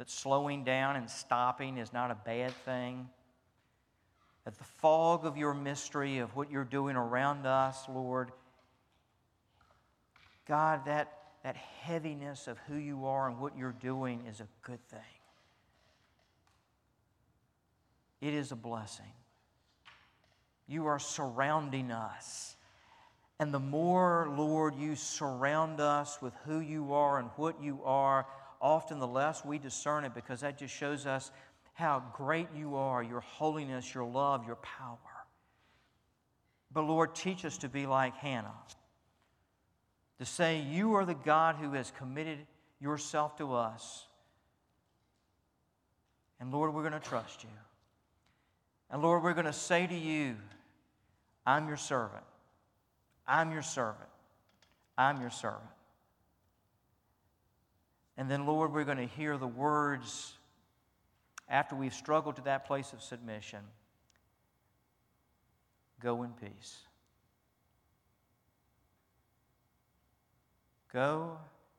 that 0.00 0.08
slowing 0.08 0.64
down 0.64 0.96
and 0.96 1.10
stopping 1.10 1.76
is 1.76 1.92
not 1.92 2.10
a 2.10 2.16
bad 2.24 2.52
thing. 2.64 3.06
That 4.46 4.56
the 4.56 4.64
fog 4.64 5.26
of 5.26 5.36
your 5.36 5.52
mystery 5.52 6.20
of 6.20 6.34
what 6.34 6.50
you're 6.50 6.64
doing 6.64 6.96
around 6.96 7.44
us, 7.44 7.84
Lord, 7.86 8.30
God, 10.48 10.86
that, 10.86 11.12
that 11.44 11.54
heaviness 11.82 12.48
of 12.48 12.56
who 12.66 12.76
you 12.76 13.04
are 13.04 13.28
and 13.28 13.38
what 13.38 13.58
you're 13.58 13.76
doing 13.78 14.24
is 14.26 14.40
a 14.40 14.48
good 14.62 14.82
thing. 14.88 15.00
It 18.22 18.32
is 18.32 18.52
a 18.52 18.56
blessing. 18.56 19.12
You 20.66 20.86
are 20.86 20.98
surrounding 20.98 21.90
us. 21.90 22.56
And 23.38 23.52
the 23.52 23.60
more, 23.60 24.32
Lord, 24.34 24.76
you 24.76 24.96
surround 24.96 25.78
us 25.78 26.22
with 26.22 26.32
who 26.46 26.60
you 26.60 26.94
are 26.94 27.18
and 27.18 27.28
what 27.36 27.62
you 27.62 27.80
are, 27.84 28.26
often 28.60 28.98
the 28.98 29.06
less 29.06 29.44
we 29.44 29.58
discern 29.58 30.04
it 30.04 30.14
because 30.14 30.40
that 30.40 30.58
just 30.58 30.74
shows 30.74 31.06
us 31.06 31.30
how 31.74 32.02
great 32.14 32.48
you 32.54 32.76
are, 32.76 33.02
your 33.02 33.20
holiness, 33.20 33.94
your 33.94 34.04
love, 34.04 34.46
your 34.46 34.56
power. 34.56 34.98
But 36.72 36.82
Lord, 36.82 37.14
teach 37.14 37.44
us 37.44 37.58
to 37.58 37.68
be 37.68 37.86
like 37.86 38.14
Hannah, 38.16 38.54
to 40.18 40.24
say, 40.24 40.60
You 40.60 40.94
are 40.94 41.04
the 41.04 41.14
God 41.14 41.56
who 41.56 41.72
has 41.72 41.90
committed 41.98 42.38
yourself 42.80 43.36
to 43.38 43.54
us. 43.54 44.06
And 46.38 46.52
Lord, 46.52 46.74
we're 46.74 46.88
going 46.88 47.00
to 47.00 47.08
trust 47.08 47.42
you. 47.42 47.50
And 48.90 49.02
Lord, 49.02 49.22
we're 49.22 49.34
going 49.34 49.46
to 49.46 49.52
say 49.52 49.86
to 49.86 49.94
you, 49.94 50.36
I'm 51.46 51.68
your 51.68 51.76
servant. 51.76 52.24
I'm 53.26 53.52
your 53.52 53.62
servant. 53.62 54.08
I'm 54.96 55.20
your 55.20 55.30
servant. 55.30 55.62
And 58.20 58.30
then, 58.30 58.44
Lord, 58.44 58.74
we're 58.74 58.84
going 58.84 58.98
to 58.98 59.06
hear 59.06 59.38
the 59.38 59.46
words 59.46 60.34
after 61.48 61.74
we've 61.74 61.94
struggled 61.94 62.36
to 62.36 62.42
that 62.42 62.66
place 62.66 62.92
of 62.92 63.00
submission 63.00 63.60
go 66.02 66.22
in 66.22 66.32
peace. 66.32 66.82
Go 70.92 71.38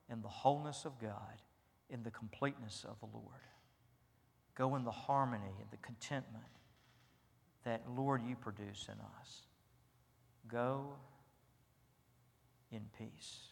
in 0.10 0.24
the 0.24 0.28
wholeness 0.28 0.84
of 0.84 1.00
God, 1.00 1.44
in 1.92 2.02
the 2.02 2.10
completeness 2.10 2.88
of 2.90 3.00
the 3.02 3.16
Lord. 3.16 3.46
Go 4.56 4.76
in 4.76 4.84
the 4.84 4.90
harmony 4.90 5.54
and 5.60 5.70
the 5.70 5.78
contentment 5.78 6.44
that, 7.66 7.84
Lord, 7.96 8.24
you 8.24 8.36
produce 8.36 8.88
in 8.88 9.00
us. 9.20 9.42
Go 10.48 10.94
in 12.72 12.82
peace. 12.98 13.51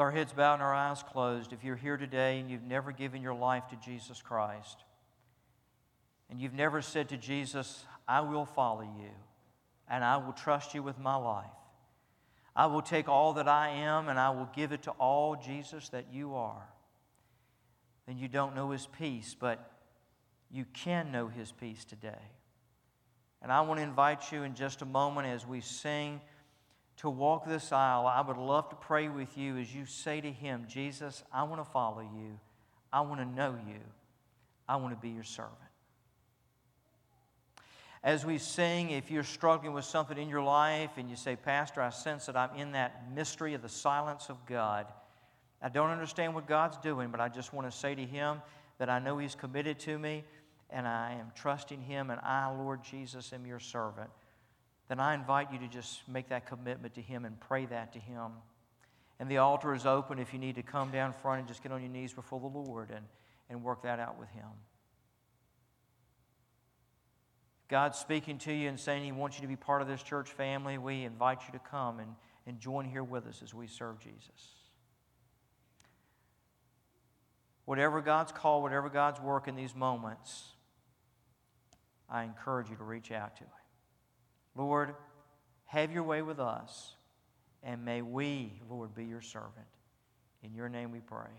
With 0.00 0.06
our 0.06 0.12
heads 0.12 0.32
bowed 0.32 0.54
and 0.54 0.62
our 0.62 0.74
eyes 0.74 1.02
closed, 1.02 1.52
if 1.52 1.62
you're 1.62 1.76
here 1.76 1.98
today 1.98 2.40
and 2.40 2.50
you've 2.50 2.62
never 2.62 2.90
given 2.90 3.20
your 3.20 3.34
life 3.34 3.68
to 3.68 3.76
Jesus 3.76 4.22
Christ, 4.22 4.82
and 6.30 6.40
you've 6.40 6.54
never 6.54 6.80
said 6.80 7.10
to 7.10 7.18
Jesus, 7.18 7.84
I 8.08 8.22
will 8.22 8.46
follow 8.46 8.80
you 8.80 9.10
and 9.90 10.02
I 10.02 10.16
will 10.16 10.32
trust 10.32 10.72
you 10.72 10.82
with 10.82 10.98
my 10.98 11.16
life. 11.16 11.44
I 12.56 12.64
will 12.64 12.80
take 12.80 13.10
all 13.10 13.34
that 13.34 13.46
I 13.46 13.68
am 13.68 14.08
and 14.08 14.18
I 14.18 14.30
will 14.30 14.48
give 14.56 14.72
it 14.72 14.84
to 14.84 14.92
all, 14.92 15.36
Jesus, 15.36 15.90
that 15.90 16.06
you 16.10 16.34
are. 16.34 16.66
Then 18.06 18.16
you 18.16 18.26
don't 18.26 18.54
know 18.54 18.70
his 18.70 18.86
peace, 18.86 19.36
but 19.38 19.70
you 20.50 20.64
can 20.72 21.12
know 21.12 21.28
his 21.28 21.52
peace 21.52 21.84
today. 21.84 22.24
And 23.42 23.52
I 23.52 23.60
want 23.60 23.80
to 23.80 23.84
invite 23.84 24.32
you 24.32 24.44
in 24.44 24.54
just 24.54 24.80
a 24.80 24.86
moment 24.86 25.26
as 25.26 25.46
we 25.46 25.60
sing 25.60 26.22
to 27.00 27.08
walk 27.08 27.46
this 27.46 27.72
aisle, 27.72 28.06
I 28.06 28.20
would 28.20 28.36
love 28.36 28.68
to 28.68 28.76
pray 28.76 29.08
with 29.08 29.38
you 29.38 29.56
as 29.56 29.74
you 29.74 29.86
say 29.86 30.20
to 30.20 30.30
Him, 30.30 30.66
Jesus, 30.68 31.22
I 31.32 31.44
want 31.44 31.64
to 31.64 31.70
follow 31.70 32.00
you. 32.00 32.38
I 32.92 33.00
want 33.00 33.20
to 33.20 33.26
know 33.26 33.56
you. 33.66 33.80
I 34.68 34.76
want 34.76 34.94
to 34.94 35.00
be 35.00 35.08
your 35.08 35.24
servant. 35.24 35.56
As 38.04 38.26
we 38.26 38.36
sing, 38.36 38.90
if 38.90 39.10
you're 39.10 39.24
struggling 39.24 39.72
with 39.72 39.86
something 39.86 40.18
in 40.18 40.28
your 40.28 40.42
life 40.42 40.90
and 40.98 41.08
you 41.08 41.16
say, 41.16 41.36
Pastor, 41.36 41.80
I 41.80 41.88
sense 41.88 42.26
that 42.26 42.36
I'm 42.36 42.54
in 42.54 42.72
that 42.72 43.10
mystery 43.14 43.54
of 43.54 43.62
the 43.62 43.68
silence 43.68 44.28
of 44.28 44.36
God. 44.44 44.86
I 45.62 45.70
don't 45.70 45.90
understand 45.90 46.34
what 46.34 46.46
God's 46.46 46.76
doing, 46.78 47.10
but 47.10 47.20
I 47.20 47.30
just 47.30 47.54
want 47.54 47.70
to 47.70 47.74
say 47.74 47.94
to 47.94 48.04
Him 48.04 48.42
that 48.76 48.90
I 48.90 48.98
know 48.98 49.16
He's 49.16 49.34
committed 49.34 49.78
to 49.80 49.98
me 49.98 50.22
and 50.68 50.86
I 50.86 51.16
am 51.18 51.32
trusting 51.34 51.80
Him, 51.80 52.10
and 52.10 52.20
I, 52.20 52.50
Lord 52.50 52.84
Jesus, 52.84 53.32
am 53.32 53.46
your 53.46 53.58
servant 53.58 54.10
then 54.90 54.98
I 54.98 55.14
invite 55.14 55.52
you 55.52 55.58
to 55.60 55.68
just 55.68 56.00
make 56.08 56.30
that 56.30 56.46
commitment 56.46 56.94
to 56.94 57.00
Him 57.00 57.24
and 57.24 57.38
pray 57.38 57.64
that 57.66 57.92
to 57.92 58.00
Him. 58.00 58.32
And 59.20 59.30
the 59.30 59.38
altar 59.38 59.72
is 59.72 59.86
open 59.86 60.18
if 60.18 60.32
you 60.32 60.40
need 60.40 60.56
to 60.56 60.64
come 60.64 60.90
down 60.90 61.12
front 61.12 61.38
and 61.38 61.46
just 61.48 61.62
get 61.62 61.70
on 61.70 61.80
your 61.80 61.92
knees 61.92 62.12
before 62.12 62.40
the 62.40 62.48
Lord 62.48 62.90
and, 62.90 63.04
and 63.48 63.62
work 63.62 63.84
that 63.84 64.00
out 64.00 64.18
with 64.18 64.28
Him. 64.30 64.48
God's 67.68 67.98
speaking 67.98 68.38
to 68.38 68.52
you 68.52 68.68
and 68.68 68.80
saying 68.80 69.04
He 69.04 69.12
wants 69.12 69.36
you 69.36 69.42
to 69.42 69.46
be 69.48 69.54
part 69.54 69.80
of 69.80 69.86
this 69.86 70.02
church 70.02 70.28
family, 70.28 70.76
we 70.76 71.04
invite 71.04 71.42
you 71.46 71.52
to 71.56 71.64
come 71.70 72.00
and, 72.00 72.16
and 72.44 72.58
join 72.58 72.84
here 72.84 73.04
with 73.04 73.28
us 73.28 73.42
as 73.44 73.54
we 73.54 73.68
serve 73.68 74.00
Jesus. 74.00 74.56
Whatever 77.64 78.00
God's 78.00 78.32
call, 78.32 78.60
whatever 78.60 78.88
God's 78.88 79.20
work 79.20 79.46
in 79.46 79.54
these 79.54 79.76
moments, 79.76 80.46
I 82.08 82.24
encourage 82.24 82.70
you 82.70 82.74
to 82.74 82.82
reach 82.82 83.12
out 83.12 83.36
to 83.36 83.44
Him. 83.44 83.59
Lord, 84.56 84.94
have 85.66 85.92
your 85.92 86.02
way 86.02 86.22
with 86.22 86.40
us, 86.40 86.94
and 87.62 87.84
may 87.84 88.02
we, 88.02 88.60
Lord, 88.68 88.94
be 88.94 89.04
your 89.04 89.20
servant. 89.20 89.52
In 90.42 90.54
your 90.54 90.68
name 90.68 90.90
we 90.90 91.00
pray. 91.00 91.30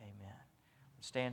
Amen. 0.00 0.34
Stand. 1.00 1.26